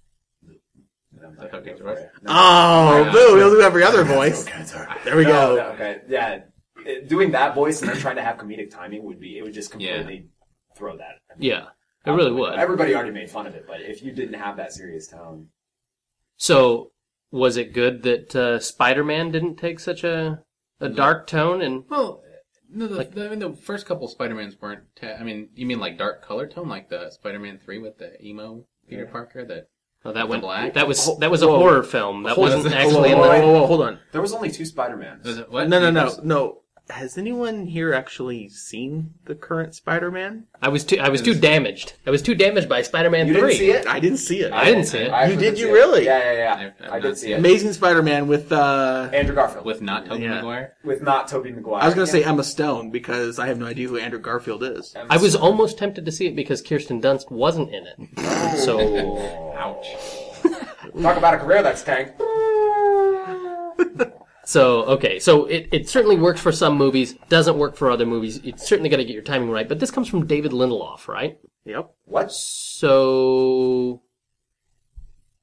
[0.46, 2.04] I'm not The throat gonna cancer go for voice?
[2.04, 2.24] it.
[2.24, 2.32] No.
[2.34, 3.12] Oh, Yeah.
[3.12, 3.36] boo!
[3.38, 4.44] He'll do every other voice.
[4.44, 4.88] Throat cancer.
[5.06, 5.56] There we No, go.
[5.56, 6.41] no, okay, yeah,
[6.86, 9.54] It- doing that voice and then trying to have comedic timing would be it would
[9.54, 9.98] just Yeah.
[9.98, 10.28] completely
[10.76, 11.20] throw that.
[11.38, 11.68] Yeah,
[12.06, 12.54] it really would.
[12.56, 15.50] Everybody already made fun of it, but if you didn't have that serious tone,
[16.36, 16.91] So,
[17.32, 20.44] was it good that uh, Spider-Man didn't take such a
[20.82, 21.62] a dark tone?
[21.62, 22.23] And Well,
[22.74, 24.84] no, the, the, I mean, the first couple Spider-Mans weren't.
[24.96, 28.22] ta- I mean, you mean like dark color tone, like the Spider-Man 3 with the
[28.26, 29.46] emo Peter Parker?
[29.46, 29.70] That
[30.06, 30.74] oh, that went black?
[30.74, 31.58] that was that was a whoa.
[31.60, 32.24] horror film.
[32.24, 32.74] That Hold wasn't on.
[32.74, 33.30] actually in whoa, the.
[33.30, 34.00] whoa, whoa, whoa, hold on.
[34.12, 35.26] there was only two Spider Mans.
[35.26, 35.70] was what?
[35.70, 36.62] No, no, no, no.
[36.90, 40.44] Has anyone here actually seen the current Spider-Man?
[40.62, 41.94] I was too I was too damaged.
[42.06, 43.58] I was too damaged by Spider-Man You Three.
[43.58, 43.88] didn't see it?
[43.88, 44.52] I didn't see it.
[44.52, 45.10] I didn't see it.
[45.10, 45.74] I You did, did you see it.
[45.74, 46.06] really?
[46.06, 46.54] Yeah, yeah, yeah.
[46.56, 47.40] I've- I've I not did see it.
[47.40, 50.36] Amazing Spider-Man with uh, Andrew Garfield with not Tobey Yeah.
[50.36, 50.74] Maguire.
[50.84, 51.82] with not Tobey Maguire.
[51.82, 54.62] I was going to say Emma Stone because I have no idea who Andrew Garfield
[54.64, 54.94] is.
[54.94, 55.42] Emma I was Stone.
[55.44, 57.98] almost tempted to see it because Kirsten Dunst wasn't in it.
[58.60, 59.88] So Ouch.
[61.02, 62.20] Talk about a career that's tanked.
[64.46, 65.20] so okay.
[65.20, 68.39] So it, it certainly works for some movies, doesn't work for other movies.
[68.44, 69.68] It's certainly got to get your timing right.
[69.70, 71.38] But this comes from David Lindelof, right?
[71.66, 71.91] Yep.
[72.06, 72.32] What?
[72.32, 74.02] So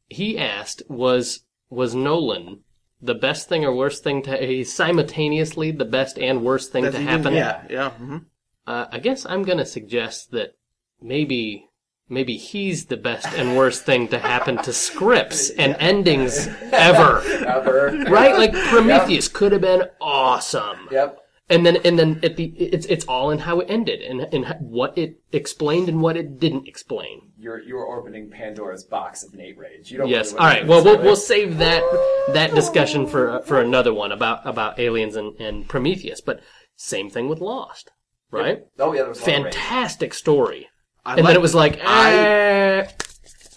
[0.09, 1.40] he asked, was
[1.70, 2.61] was Nolan
[3.01, 6.96] the best thing or worst thing to eh, simultaneously the best and worst thing That's
[6.96, 7.34] to even- happen?
[7.34, 7.90] Yeah, yeah.
[7.90, 8.18] hmm
[8.66, 10.57] Uh, I guess I'm gonna suggest that
[11.01, 11.69] maybe
[12.11, 17.22] maybe he's the best and worst thing to happen to scripts and endings ever.
[17.22, 18.04] Ever.
[18.11, 18.36] Right?
[18.36, 20.88] Like Prometheus could have been awesome.
[20.90, 21.18] Yep.
[21.48, 24.54] And then and then at the it's it's all in how it ended and and
[24.61, 27.32] what it explained and what it didn't explain.
[27.36, 29.90] You're you're opening Pandora's box of Nate Rage.
[29.90, 30.08] You don't.
[30.08, 30.32] Yes.
[30.32, 30.64] All right.
[30.64, 31.82] Well, we'll we'll save that
[32.28, 36.20] that discussion for for another one about about aliens and and Prometheus.
[36.20, 36.40] But
[36.76, 37.90] same thing with Lost,
[38.30, 38.61] right?
[38.78, 39.54] Oh yeah, there was a lot of rage.
[39.54, 40.68] Fantastic story.
[41.05, 42.88] I and like- then it was like, I- eh.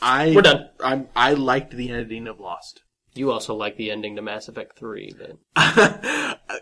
[0.02, 0.70] I We're done.
[0.84, 2.82] I I liked the ending of Lost.
[3.16, 5.38] You also like the ending to Mass Effect Three, but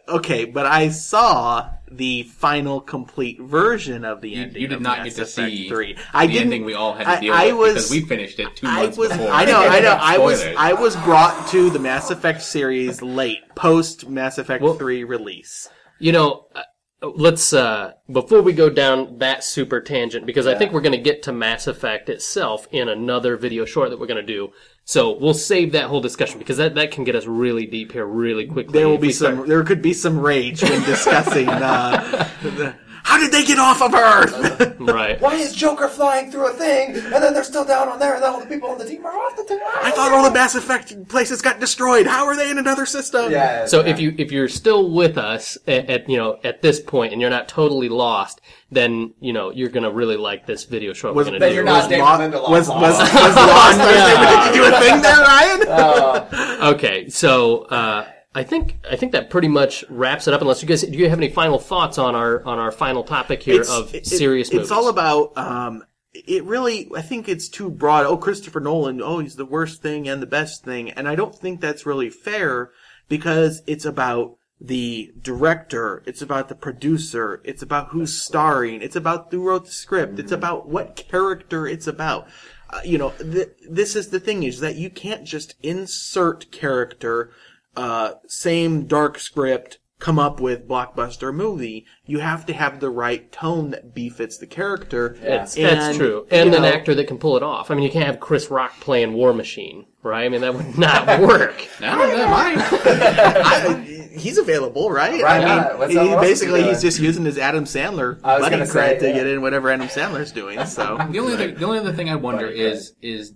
[0.10, 4.62] okay, but I saw the final complete version of the You, ending.
[4.62, 5.98] you did of not Mass get to Effect see Three.
[6.14, 6.48] I the didn't.
[6.48, 8.68] ending we all had to I- deal I with was- because we finished it two
[8.68, 9.10] I months was.
[9.14, 9.30] before.
[9.30, 9.62] I know.
[9.62, 9.98] I know.
[10.00, 10.44] I was.
[10.44, 15.70] I was brought to the Mass Effect series late, post Mass Effect Well- Three release.
[16.00, 16.64] you know, uh,
[17.02, 21.00] let's uh before we go down that super tangent because I think we're going to
[21.00, 24.52] get to Mass Effect itself in another video short that we're going to do.
[24.86, 28.06] So we'll save that whole discussion because that that can get us really deep here
[28.06, 28.74] really quickly.
[28.74, 29.48] There will be we start- some.
[29.48, 31.50] There could be some rage when discussing.
[31.50, 34.76] Uh, the, how did they get off of Earth?
[34.80, 35.20] right.
[35.22, 38.24] Why is Joker flying through a thing, and then they're still down on there, and
[38.24, 39.60] all the people on the team are off the thing?
[39.82, 42.06] I thought all the Mass Effect places got destroyed.
[42.08, 43.32] How are they in another system?
[43.32, 43.66] Yeah.
[43.66, 43.90] So yeah.
[43.92, 47.22] if you if you're still with us at, at you know at this point and
[47.22, 48.42] you're not totally lost,
[48.72, 51.56] then you know you're gonna really like this video short Was- we're gonna Then do.
[51.56, 52.50] you're not was David Lo- Lindelof.
[52.50, 53.14] was was, Lost.
[53.14, 54.52] was Lost Thursday?
[54.52, 55.68] Did you do a thing there, Ryan?
[55.68, 60.42] Uh, Okay, so uh, I think I think that pretty much wraps it up.
[60.42, 63.44] Unless you guys do you have any final thoughts on our on our final topic
[63.44, 64.68] here of it- serious it- movies?
[64.68, 65.38] It's all about.
[65.38, 68.06] Um, it really, I think it's too broad.
[68.06, 69.02] Oh, Christopher Nolan.
[69.02, 72.10] Oh, he's the worst thing and the best thing, and I don't think that's really
[72.10, 72.72] fair
[73.08, 76.04] because it's about the director.
[76.06, 77.42] It's about the producer.
[77.46, 78.82] It's about who's starring.
[78.82, 80.20] It's about who wrote the script.
[80.20, 82.28] It's about what character it's about.
[82.70, 87.32] Uh, you know, th- this is the thing is that you can't just insert character,
[87.76, 91.86] uh, same dark script, come up with blockbuster movie.
[92.06, 95.16] You have to have the right tone that befits the character.
[95.22, 97.70] That's, And, that's true, and an know, actor that can pull it off.
[97.72, 100.26] I mean, you can't have Chris Rock playing War Machine, right?
[100.26, 101.68] I mean, that would not work.
[101.80, 102.56] No, no, mine.
[102.60, 105.22] I, he's available, right?
[105.22, 108.20] Right, I mean, What's he- else is he basically he's just using his Adam Sandler
[108.24, 109.14] I was buddy gonna say, credit to yeah.
[109.16, 110.60] get in whatever Adam Sandler's doing.
[110.66, 113.34] So The only other, the only other thing I wonder Right, is is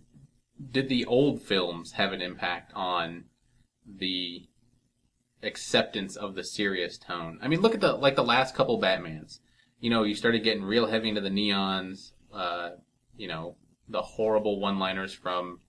[0.72, 3.26] did the old films have an impact on
[3.86, 4.48] the
[5.44, 7.40] acceptance of the serious tone?
[7.42, 9.40] I mean, look at the like the last couple Batmans.
[9.80, 12.12] You know, you started getting real heavy into the neons.
[12.34, 12.72] Uh,
[13.18, 13.56] you know,
[13.88, 15.60] the horrible one-liners from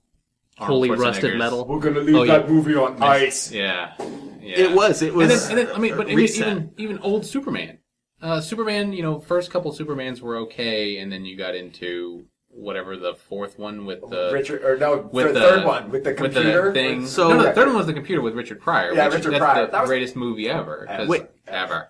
[0.57, 1.65] Arnold Holy rusted metal.
[1.67, 2.39] we're gonna leave Oh, yeah.
[2.39, 3.51] that movie on ice.
[3.51, 3.93] Yeah,
[4.41, 4.59] yeah.
[4.59, 5.01] it was.
[5.01, 5.47] It And was.
[5.49, 6.47] then, and then, I mean, but even, reset.
[6.47, 7.77] even even old Superman,
[8.21, 12.25] uh, Superman, you know, first couple Supermans were okay, and then you got into
[12.57, 16.03] whatever the fourth one with the Richard, or no, with the, the third one with
[16.03, 16.67] the with computer.
[16.67, 17.05] the thing.
[17.05, 18.93] So- no, no, the third one was the computer with Richard Pryor.
[18.93, 19.65] Yeah, which, Richard that's Pryor.
[19.67, 20.87] the That was- greatest movie ever.
[21.07, 21.27] Wait.
[21.47, 21.87] ever.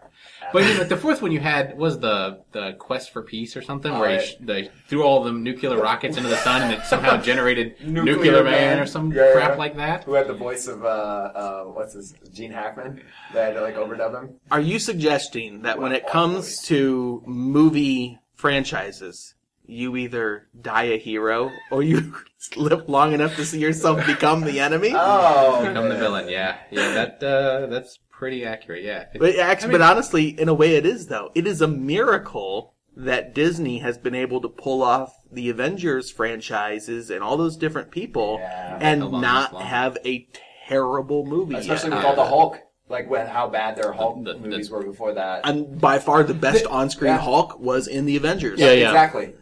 [0.53, 3.61] But you know, the fourth one you had was the the Quest for Peace or
[3.61, 4.25] something, where he right.
[4.25, 8.15] sh- they threw all the nuclear rockets into the sun and it somehow generated Nuclear
[8.15, 8.79] Nuclear, Man, Man.
[8.79, 9.57] or some Yeah, crap yeah.
[9.57, 10.03] like that.
[10.05, 13.01] Who had the voice of uh, uh what's his Gene Hackman?
[13.33, 14.35] They had to like overdub him.
[14.49, 19.35] Are you suggesting that when it comes to movie franchises,
[19.67, 22.13] you either die a hero or you
[22.57, 24.91] live long enough to see yourself become the enemy?
[24.95, 26.29] Oh, Become the villain.
[26.29, 26.93] Yeah, yeah.
[26.93, 28.83] That uh, that's pretty accurate.
[28.83, 29.05] Yeah.
[29.19, 31.31] But, actually, but honestly, in a way, it is though.
[31.35, 37.11] It is a miracle that Disney has been able to pull off the Avengers franchises
[37.11, 38.79] and all those different people Yeah.
[38.81, 39.65] and Along not this line.
[39.67, 40.27] have a
[40.67, 41.55] terrible movie.
[41.55, 41.97] Especially yet.
[41.97, 42.57] with all the Hulk,
[42.89, 45.41] like when how bad their Hulk The- the- movies were before that.
[45.43, 47.19] And by far, the best on-screen Yeah.
[47.19, 48.59] Hulk was in the Avengers.
[48.59, 48.87] Yeah, yeah.
[48.89, 49.33] exactly.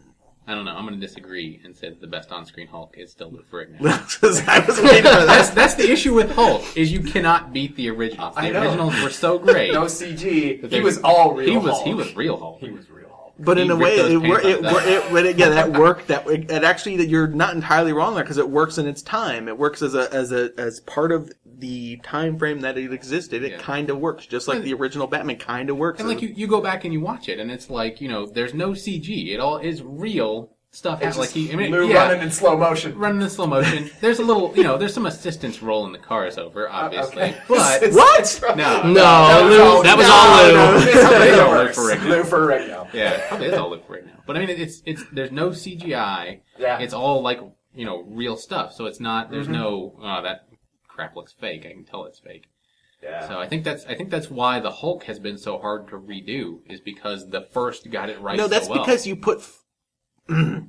[0.48, 0.76] I don't know.
[0.76, 3.80] I'm going to disagree and say that the best on-screen Hulk is still Lou Ferrigno.
[4.48, 5.54] I was waiting for That's that.
[5.54, 8.34] that's the issue with Hulk is you cannot beat the originals.
[8.36, 8.62] The I know.
[8.62, 9.72] originals were so great.
[9.72, 10.70] No CG.
[10.70, 11.50] He was all real.
[11.50, 11.86] He was Hulk.
[11.86, 12.60] he was real Hulk.
[12.60, 13.08] He was real.
[13.08, 13.34] Hulk.
[13.40, 14.88] But in He a way, those it, wor- pants it, off wor- that.
[15.06, 16.06] it, but again, that worked.
[16.08, 19.02] That it, it actually that you're not entirely wrong there because it works in its
[19.02, 19.48] time.
[19.48, 23.42] It works as a as a as part of the time frame that it existed.
[23.42, 23.58] It Yeah.
[23.58, 26.00] kind of works, just like And- the original Batman kind of works.
[26.00, 28.26] And like you, you go back and you watch it, and it's like you know,
[28.26, 29.32] there's no CG.
[29.32, 31.00] It all is real stuff.
[31.00, 32.98] It's like just he, I mean, Lou yeah, running in slow motion.
[32.98, 33.88] running in slow motion.
[34.02, 37.36] There's a little, you know, there's some assistance rolling the cars over, obviously, Okay.
[37.48, 38.40] but What?
[38.56, 40.52] no, No, That was Lou, all- that was no, all Lou.
[40.52, 42.02] no, it's how They it don't for it.
[42.02, 42.92] Lou Ferrigno.
[42.92, 44.12] yeah, probably is all look right now.
[44.26, 46.40] But I mean, it's it's there's no CGI.
[46.58, 46.78] Yeah.
[46.80, 47.40] It's all like
[47.74, 48.74] you know real stuff.
[48.74, 49.30] So it's not.
[49.30, 49.54] There's Mm-hmm.
[49.54, 50.46] no oh that
[50.96, 51.66] crap looks fake.
[51.66, 52.48] I can tell it's fake.
[53.02, 53.28] Yeah.
[53.28, 55.98] So I think that's I think that's why the Hulk has been so hard to
[55.98, 58.36] redo is because the first got it right.
[58.36, 58.84] no, that's so well.
[58.84, 59.38] because you put.
[59.38, 59.62] F-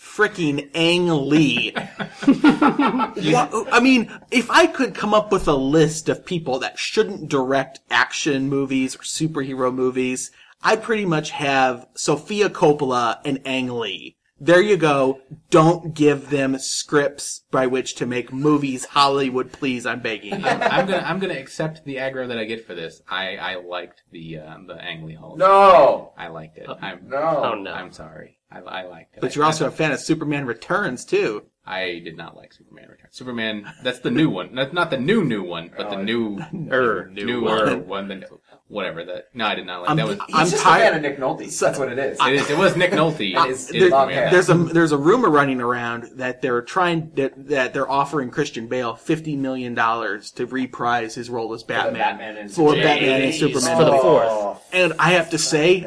[0.00, 1.74] Fricking Ang Lee.
[1.76, 7.80] I mean, if I could come up with a list of people that shouldn't direct
[7.90, 10.30] action movies or superhero movies,
[10.62, 14.16] I pretty much have Sofia Coppola and Ang Lee.
[14.42, 15.20] There you go.
[15.50, 18.86] Don't give them scripts by which to make movies.
[18.86, 20.46] Hollywood, please, I'm begging you.
[20.46, 23.02] I'm gonna I'm gonna accept the aggro that I get for this.
[23.08, 25.36] I I liked the uh, the Ang Lee Hulk.
[25.38, 26.12] no.
[26.16, 26.68] I liked it.
[26.80, 27.52] I'm No.
[27.52, 27.72] Oh no.
[27.72, 28.38] I'm sorry.
[28.50, 29.20] I, I liked it.
[29.20, 31.44] But you're also a fan of Superman Returns, too.
[31.64, 33.14] I did not like Superman Returns.
[33.14, 33.72] Superman.
[33.84, 34.54] That's the new one.
[34.56, 36.40] That's not the new new one, but the new
[36.72, 38.08] Er, newer one.
[38.08, 38.26] The,
[38.70, 39.26] whatever that.
[39.34, 40.06] No, I did not like I'm- that.
[40.06, 41.50] Was He's I'm just tired- a fan of Nick Nolte.
[41.50, 42.18] So, That's what it is.
[42.20, 43.34] it, is, it was Nick Nolte.
[43.44, 46.62] It is, it is There- long there's a there's a rumor running around that they're
[46.62, 51.62] trying that, that they're offering Christian Bale fifty million dollars to reprise his role as
[51.62, 52.84] Batman Batman and for Superman.
[52.84, 53.38] Batman and Jeez.
[53.38, 53.76] Superman.
[53.76, 54.02] For the movie.
[54.02, 54.68] fourth.
[54.72, 55.80] And I have to say,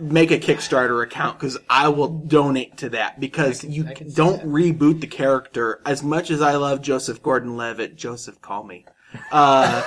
[0.00, 4.16] make a Kickstarter account because I will donate to that because you I can see
[4.16, 4.46] don't that.
[4.46, 5.80] reboot the character.
[5.84, 8.86] As much as I love Joseph Gordon-Levitt, Joseph, call me.
[9.32, 9.82] Uh,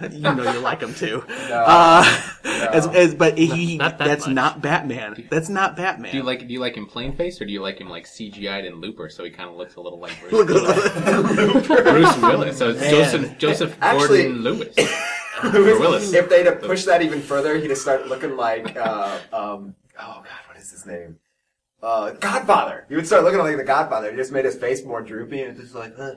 [0.10, 1.24] you know you like him too.
[1.28, 2.04] Uh,
[2.44, 4.34] as, as, but he, Not that that's much.
[4.34, 5.26] not Batman.
[5.30, 6.10] That's not Batman.
[6.12, 8.04] Do you like do you like him plain face or do you like him like
[8.04, 11.66] CGI'd in Looper so he kind of looks a little like Bruce Willis?
[11.66, 12.58] Bruce Willis.
[12.58, 12.90] So Man.
[12.90, 14.76] Joseph Joseph Actually- Gordon Lewis.
[15.42, 16.12] Or Willis.
[16.14, 20.22] If they'd have pushed that even further, he'd have started looking like, uh, um, oh
[20.22, 21.18] god, what is his name?
[21.84, 22.86] Uh, Godfather.
[22.88, 24.10] He would start looking like the Godfather.
[24.10, 26.14] He just made his face more droopy and it's just like, huh.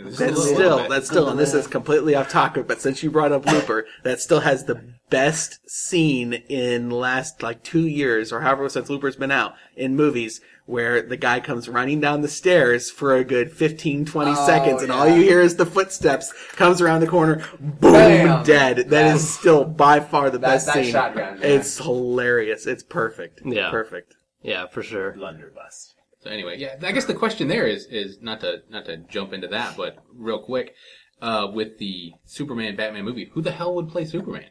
[0.00, 3.44] That's still, that's still, and this is completely off topic, but since you brought up
[3.44, 4.80] Looper, that still has the
[5.10, 10.40] best scene in last like two years or however since Looper's been out in movies
[10.66, 14.82] where the guy comes running down the stairs for a good 15, 20 Oh, seconds
[14.82, 18.44] and all you hear is the footsteps, comes around the corner, boom, Bam.
[18.44, 18.76] dead.
[18.90, 19.14] That Yeah.
[19.16, 20.92] is still by far the That- best that scene.
[20.92, 21.46] shotgun, yeah.
[21.46, 22.66] It's hilarious.
[22.68, 23.40] It's perfect.
[23.44, 23.70] Yeah.
[23.70, 24.14] Perfect.
[24.42, 25.12] Yeah, for sure.
[25.12, 25.94] Blunderbuss.
[26.20, 29.32] So anyway, yeah, I guess the question there is is not to not to jump
[29.32, 30.74] into that, but real quick,
[31.20, 34.46] uh, with the Superman Batman movie, who the hell would play Superman?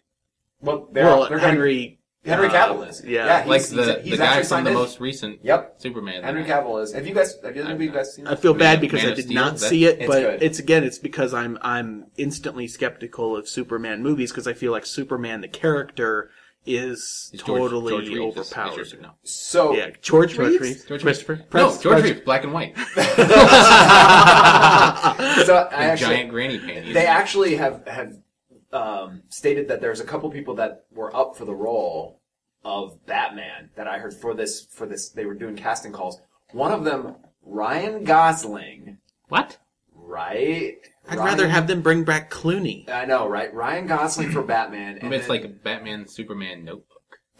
[0.60, 3.04] Well, they're, Well, they're gonna- Henry, Henry uh, Cavill is.
[3.06, 3.40] yeah.
[3.42, 4.76] he's, Like he's, the he's the guy from signed the in.
[4.76, 5.76] most recent Yep.
[5.82, 6.24] Superman.
[6.24, 6.92] Henry Cavill is.
[6.94, 7.36] Have you guys?
[7.44, 8.28] Have you, have you guys seen?
[8.28, 8.40] I it?
[8.40, 10.44] feel Man- bad because Man I did Steel, not see it, but good.
[10.44, 14.86] it's again, it's because I'm I'm instantly skeptical of Superman movies because I feel like
[14.86, 16.30] Superman the character
[16.66, 18.76] is It's George- totally George Reeves is- is overpowered.
[18.78, 19.12] yours, no.
[19.24, 20.86] So Yeah, George Reeves.
[20.86, 21.34] George Christopher?
[21.34, 21.46] Reeves.
[21.50, 22.76] Press- no, George press- Reeves, black and white,
[25.46, 26.94] so I and actually, giant granny panties.
[26.94, 28.14] they actually have have
[28.74, 32.20] um, stated that there's a couple people that were up for the role
[32.64, 35.10] of Batman that I heard for this for this.
[35.10, 36.22] They were doing casting calls.
[36.52, 38.98] One of them, Ryan Gosling,
[39.30, 39.58] What?
[39.94, 40.78] right?
[41.10, 42.90] I'd Ryan- rather have them bring back Clooney.
[42.90, 43.54] I know, right?
[43.54, 45.00] Ryan Gosling for Batman.
[45.02, 47.20] I And it's then- like a Batman Superman Notebook.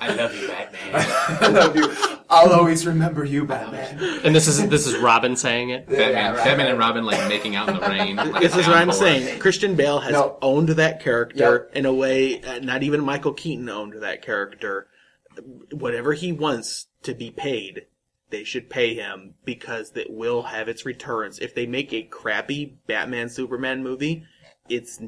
[0.00, 0.80] I love you, Batman.
[0.92, 1.90] I love you.
[2.28, 3.98] I'll always remember you, Batman.
[4.24, 5.86] And this is this is Robin saying it.
[5.86, 6.68] Batman, Yeah, right, Batman right.
[6.70, 8.16] and Robin like making out in the rain.
[8.16, 8.94] Like This is what I'm downpour.
[9.08, 9.38] saying.
[9.38, 10.38] Christian Bale has No.
[10.42, 14.88] owned that character in a way uh, not even Michael Keaton owned that character.
[15.72, 17.86] Whatever he wants to be paid,
[18.34, 21.38] they should pay him because it will have its returns.
[21.38, 24.24] If they make a crappy Batman Superman movie,
[24.68, 24.98] it's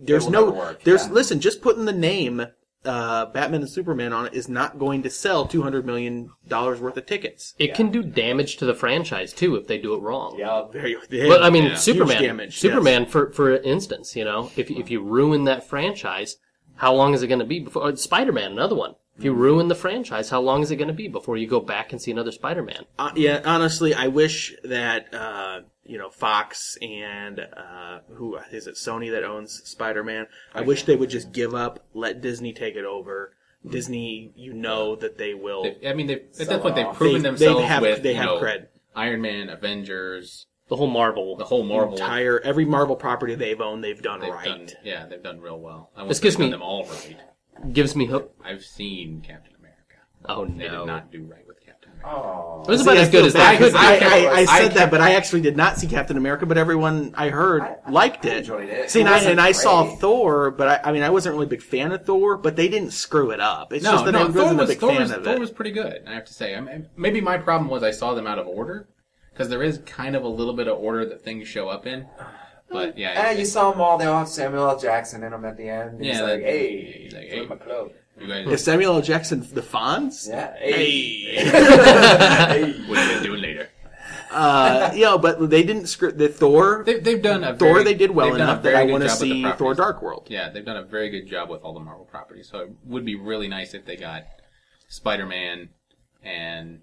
[0.00, 1.12] there's will no work, there's yeah.
[1.12, 2.44] listen, just putting the name
[2.84, 6.96] uh, Batman and Superman on it is not going to sell 200 million dollars worth
[6.96, 7.54] of tickets.
[7.56, 10.36] It can do damage to the franchise too if they do it wrong.
[10.36, 10.64] Yeah.
[10.72, 11.74] Very But I mean, Yeah.
[11.76, 12.20] Superman.
[12.20, 16.36] damage, Superman, for for instance, you know, if if you ruin that franchise,
[16.74, 18.50] how long is it going to be before uh, Spider-Man?
[18.50, 18.96] Another one.
[19.18, 21.60] If you ruin the franchise, how long is it going to be before you go
[21.60, 22.86] back and see another Spider-Man?
[22.98, 28.74] Uh, yeah, honestly, I wish that uh, you know Fox and uh, who is it
[28.76, 30.26] Sony that owns Spider-Man.
[30.54, 33.34] I wish they would just give up, let Disney take it over.
[33.68, 35.62] Disney, you know that they will.
[35.62, 38.10] They- I mean, they've, at that point, they've proven They- themselves they have- with they
[38.10, 38.66] you have know, cred.
[38.96, 41.36] Iron Man, Avengers, The whole Marvel.
[41.36, 41.92] the whole Marvel.
[41.94, 44.44] entire every Marvel property they've owned, they've done they've right.
[44.46, 45.90] done, yeah, they've done real well.
[45.96, 47.16] I This won't gives me- them all right.
[47.72, 48.34] Gives me hope.
[48.44, 49.78] I've seen Captain America.
[50.28, 50.80] Oh They no.
[50.80, 52.08] did not do right with Captain America.
[52.08, 52.62] Oh.
[52.62, 53.72] It was about I as good as bad they could.
[53.72, 54.04] 'cause I, be.
[54.04, 56.46] I, I I said kept- that, but I actually did not see Captain America.
[56.46, 58.36] But everyone I heard I- liked I it.
[58.38, 58.90] enjoyed it.
[58.90, 59.84] See, It and I, and I saw.
[59.96, 62.36] Thor, but I, I mean, I wasn't really a big fan of Thor.
[62.36, 63.72] But they didn't screw it up.
[63.72, 65.40] It's just that I Thor wasn't was, a big Thor fan was, of Thor it.
[65.40, 66.02] was pretty good.
[66.06, 66.54] I have to say.
[66.56, 68.88] I mean, maybe my problem was I saw them out of order
[69.32, 72.06] because there is kind of a little bit of order that things show up in.
[72.72, 73.98] But yeah, And you saw them all.
[73.98, 74.78] They all have Samuel L.
[74.78, 76.02] Jackson in them at the end.
[76.02, 77.46] He's Yeah, like, that- hey, he's like, hey.
[77.46, 77.92] my clothes?
[78.20, 79.02] you guys, Is Samuel L.
[79.02, 80.28] Jackson the Fonz?
[80.28, 80.54] Yeah.
[80.58, 81.34] Hey.
[81.36, 82.72] Hey.
[82.88, 83.68] what are you gonna do later?
[84.30, 86.82] uh, you know, but they didn't script the Thor.
[86.86, 88.76] They, they've done a Thor, very- they did well they've done a enough that very
[88.82, 89.52] I good want to job with the see.
[89.58, 90.26] Thor: Dark World.
[90.30, 92.48] Yeah, they've done a very good job with all the Marvel properties.
[92.50, 94.24] So it would be really nice if they got
[94.88, 95.68] Spider-Man
[96.22, 96.80] and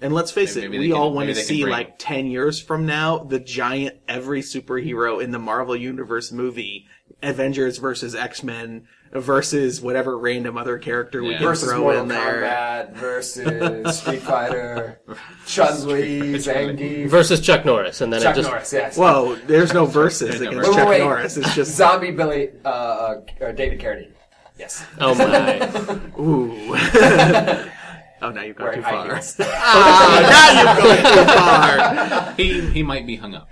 [0.00, 2.26] And let's face Maybe it, they we can- all want to see bring- like ten
[2.26, 6.86] years from now the giant every superhero in the Marvel Universe movie,
[7.22, 12.08] Avengers versus X Men versus whatever random other character we can Versus throw Mortal in
[12.08, 12.42] there.
[12.42, 15.00] Kombat versus Street Fighter,
[15.46, 18.72] Chun Li, Zangief, Versus Chuck Norris, and then Chuck it just Norris.
[18.72, 18.98] Yes.
[18.98, 20.74] Whoa, there's no versus against verses.
[20.74, 21.04] Chuck Wait, wait, wait.
[21.06, 21.36] Norris.
[21.36, 24.10] It's just Zombie Billy, uh, uh, or David Carradine.
[24.58, 24.84] Yes.
[25.00, 26.00] oh my.
[26.20, 27.70] ooh.
[28.28, 29.06] oh, now you've gone too far.
[29.06, 29.36] heels.
[29.40, 30.20] Ah,
[30.76, 32.34] now you've gone too far.
[32.36, 33.48] he he might be hung up.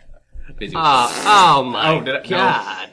[0.59, 0.75] Busy.
[0.77, 2.29] with Oh, oh my Oh, did I- no.
[2.29, 2.89] god.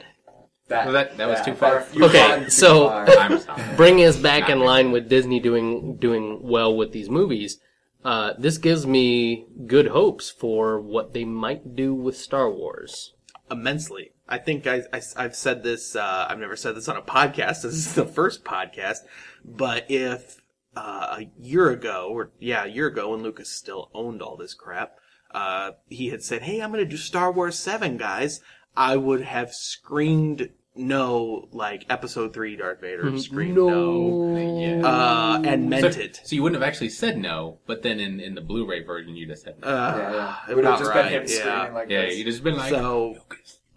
[0.68, 1.86] That, Well, that- that was yeah, too far.
[1.92, 3.08] you've Okay, too so- far.
[3.18, 3.76] I'm.
[3.76, 4.66] Bringing us back Not in really.
[4.68, 7.58] line with Disney doing doing well with these movies,
[8.04, 13.14] uh, this gives me good hopes for what they might do with Star Wars.
[13.50, 14.12] immensely.
[14.28, 17.62] I think I, I, have said this, uh, I've never said this on a podcast.
[17.62, 18.98] This is the first podcast.
[19.44, 20.39] But if,
[20.76, 24.54] uh, a year ago, or yeah, a year ago when Lucas still owned all this
[24.54, 24.96] crap,
[25.32, 28.40] uh, he had said, Hey, I'm going to do Star Wars 7, guys.
[28.76, 34.86] I would have screamed no, like episode 3 Darth Vader screamed no, Yeah.
[34.86, 36.20] uh, and meant so, it.
[36.24, 39.26] so you wouldn't have actually said no, but then in, in the Blu-ray version you
[39.26, 39.68] just said no.
[39.68, 40.36] Uh, yeah, yeah.
[40.48, 41.36] It would about have just right, been him yeah.
[41.36, 42.16] screaming like yeah, this.
[42.18, 43.16] you just been like, So,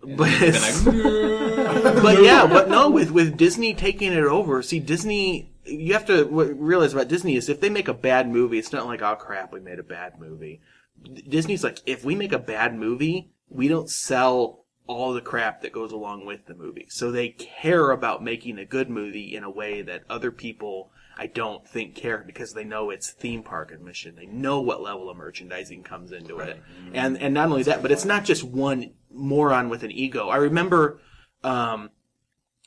[0.04, 4.62] and but then been like, but yeah, but no, with with Disney taking it over,
[4.62, 5.50] see Disney.
[5.66, 8.86] You have to realize about Disney is if they make a bad movie, it's not
[8.86, 10.62] like oh crap, we made a bad movie.
[11.02, 15.62] D- Disney's like if we make a bad movie, we don't sell all the crap
[15.62, 16.88] that goes along with the movie.
[16.90, 21.28] So they care about making a good movie in a way that other people I
[21.28, 24.16] don't think care because they know it's theme park admission.
[24.16, 26.62] They know what level of merchandising comes into it.
[26.94, 30.30] And and not only that, but it's not just one moron with an ego.
[30.30, 31.00] I remember
[31.44, 31.92] um,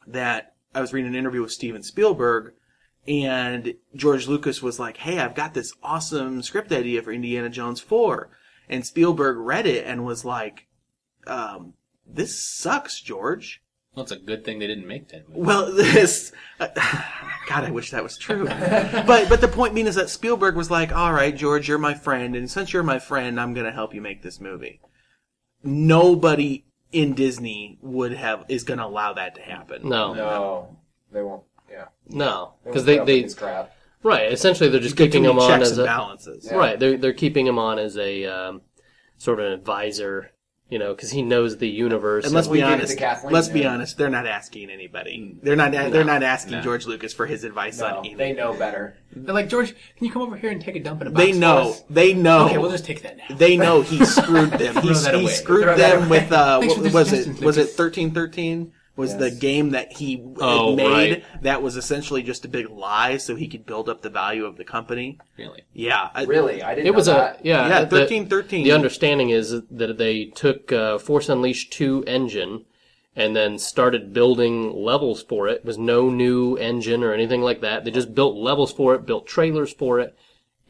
[0.06, 2.52] that I was reading an interview with Steven Spielberg,
[3.06, 7.80] and George Lucas was like, "Hey, I've got this awesome script idea for Indiana Jones
[7.80, 8.30] 4."
[8.68, 10.66] And Spielberg read it and was like,
[11.26, 11.74] um,
[12.06, 13.62] "This sucks, George."
[13.96, 15.40] well, it's a good thing they didn't make that movie.
[15.40, 18.44] Well, this, God, I wish that was true.
[18.46, 21.94] but but the point being is that Spielberg was like, "All right, George, you're my
[21.94, 24.80] friend, and since you're my friend, I'm going to help you make this movie."
[25.62, 29.88] Nobody in Disney would have is going to allow that to happen.
[29.88, 30.76] No, no, No,
[31.10, 31.44] they won't.
[32.08, 33.72] Yeah, because they put up they crap.
[34.02, 34.32] right.
[34.32, 36.46] Essentially, they're just Get keeping too him on checks as and a balances.
[36.46, 36.54] Yeah.
[36.56, 36.78] right.
[36.78, 38.60] They're they're keeping him on as a um,
[39.18, 40.30] sort of an advisor,
[40.70, 42.24] you know, because he knows the universe.
[42.24, 42.92] And let's and- be did it honest.
[42.92, 43.72] to Kathleen, let's be yeah.
[43.72, 43.96] honest.
[43.98, 45.36] They're not asking anybody.
[45.42, 45.72] They're not.
[45.72, 46.62] They're not asking no.
[46.62, 48.18] George Lucas for his advice No, on anything.
[48.18, 48.96] they know better.
[49.14, 51.24] They're like, George, can you come over here and take a dump in a box
[51.24, 51.70] They for know.
[51.70, 52.46] us?" They know.
[52.46, 53.36] Okay, we'll just take that now.
[53.36, 54.74] they know he screwed them.
[54.82, 55.32] He, Throw that he away.
[55.32, 56.20] screwed Throw that them away.
[56.20, 57.16] with uh, Thanks what for the was it?
[57.16, 57.76] suggestions, Was it Lucas.
[57.76, 58.72] thirteen thirteen?
[58.96, 59.20] Was Yes.
[59.20, 61.24] the game that he Oh, had made right.
[61.42, 64.56] that was essentially just a big lie so he could build up the value of
[64.56, 65.18] the company.
[65.38, 65.62] Really?
[65.74, 66.08] Yeah.
[66.14, 66.86] I- Really, I didn't.
[66.86, 67.40] It was know a that.
[67.44, 67.68] yeah.
[67.68, 68.64] Yeah, the- 1313.
[68.64, 72.64] The understanding is that they took uh, Force Unleashed two engine
[73.14, 75.58] and then started building levels for it.
[75.58, 77.84] It was no new engine or anything like that.
[77.84, 80.14] They just built levels for it, built trailers for it,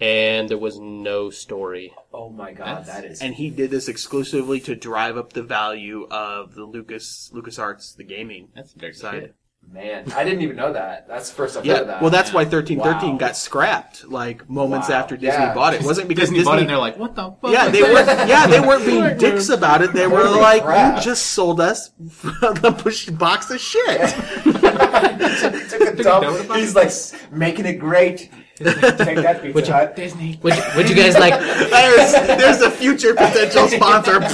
[0.00, 1.92] and there was no story.
[2.12, 3.22] Oh my god, That's- that is.
[3.22, 8.04] and he did this exclusively to drive up the value of the Lucas LucasArts, the
[8.04, 9.20] gaming That's very side.
[9.20, 9.34] good.
[9.68, 11.08] Man, I didn't even know that.
[11.08, 12.00] That's the first I've heard Yeah, of that.
[12.00, 13.18] well, that's why 1313 Wow.
[13.18, 14.94] got scrapped like moments Wow.
[14.98, 15.54] after Disney Yeah.
[15.54, 15.80] bought it.
[15.80, 17.50] It wasn't because Disney, Disney, bought it and they're like, what the fuck?
[17.50, 18.06] yeah, they weren't.
[18.28, 19.92] Yeah, they weren't being dicks about it.
[19.92, 20.98] They were Holy like, crap.
[20.98, 21.90] "You just sold us
[22.42, 24.12] a push box of shit."
[24.44, 26.52] he took a dump.
[26.54, 26.92] He's like
[27.32, 28.30] making it great.
[28.56, 29.96] Take that Pizza Hut.
[29.96, 30.38] Disney.
[30.42, 31.38] Would, would you guys like?
[31.70, 34.20] there's, there's a future potential sponsor.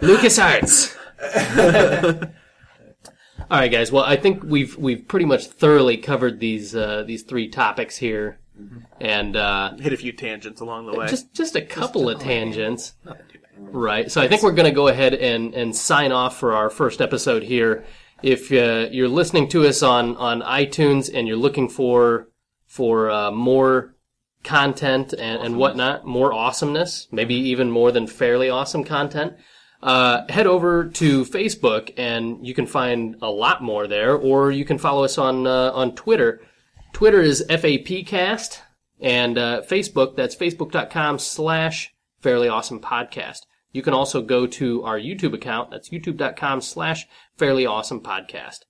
[0.00, 0.96] LucasArts.
[3.50, 3.92] All right, guys.
[3.92, 8.38] Well, I think we've we've pretty much thoroughly covered these uh, these three topics here,
[9.00, 11.06] and uh, Hit a few tangents along the way.
[11.06, 12.94] just just a couple of tangents.
[13.04, 13.74] Nothing too bad.
[13.74, 14.10] Right.
[14.10, 17.00] So I think we're going to go ahead and, and sign off for our first
[17.00, 17.84] episode here.
[18.24, 22.28] If uh, you're listening to us on, on iTunes and you're looking for
[22.64, 23.96] for uh, more
[24.42, 29.34] content and, and whatnot, more awesomeness, maybe even more than fairly awesome content,
[29.82, 34.64] uh, head over to Facebook and you can find a lot more there, or you
[34.64, 36.40] can follow us on uh, on Twitter.
[36.94, 38.60] Twitter is FAPcast,
[39.00, 43.40] and uh, Facebook, that's facebook.com slash fairly awesome podcast.
[43.74, 47.06] You can also go to our YouTube account, that's youtube.com slash
[47.36, 48.60] fairly awesome podcast.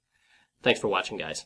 [0.63, 1.45] Thanks for watching, guys.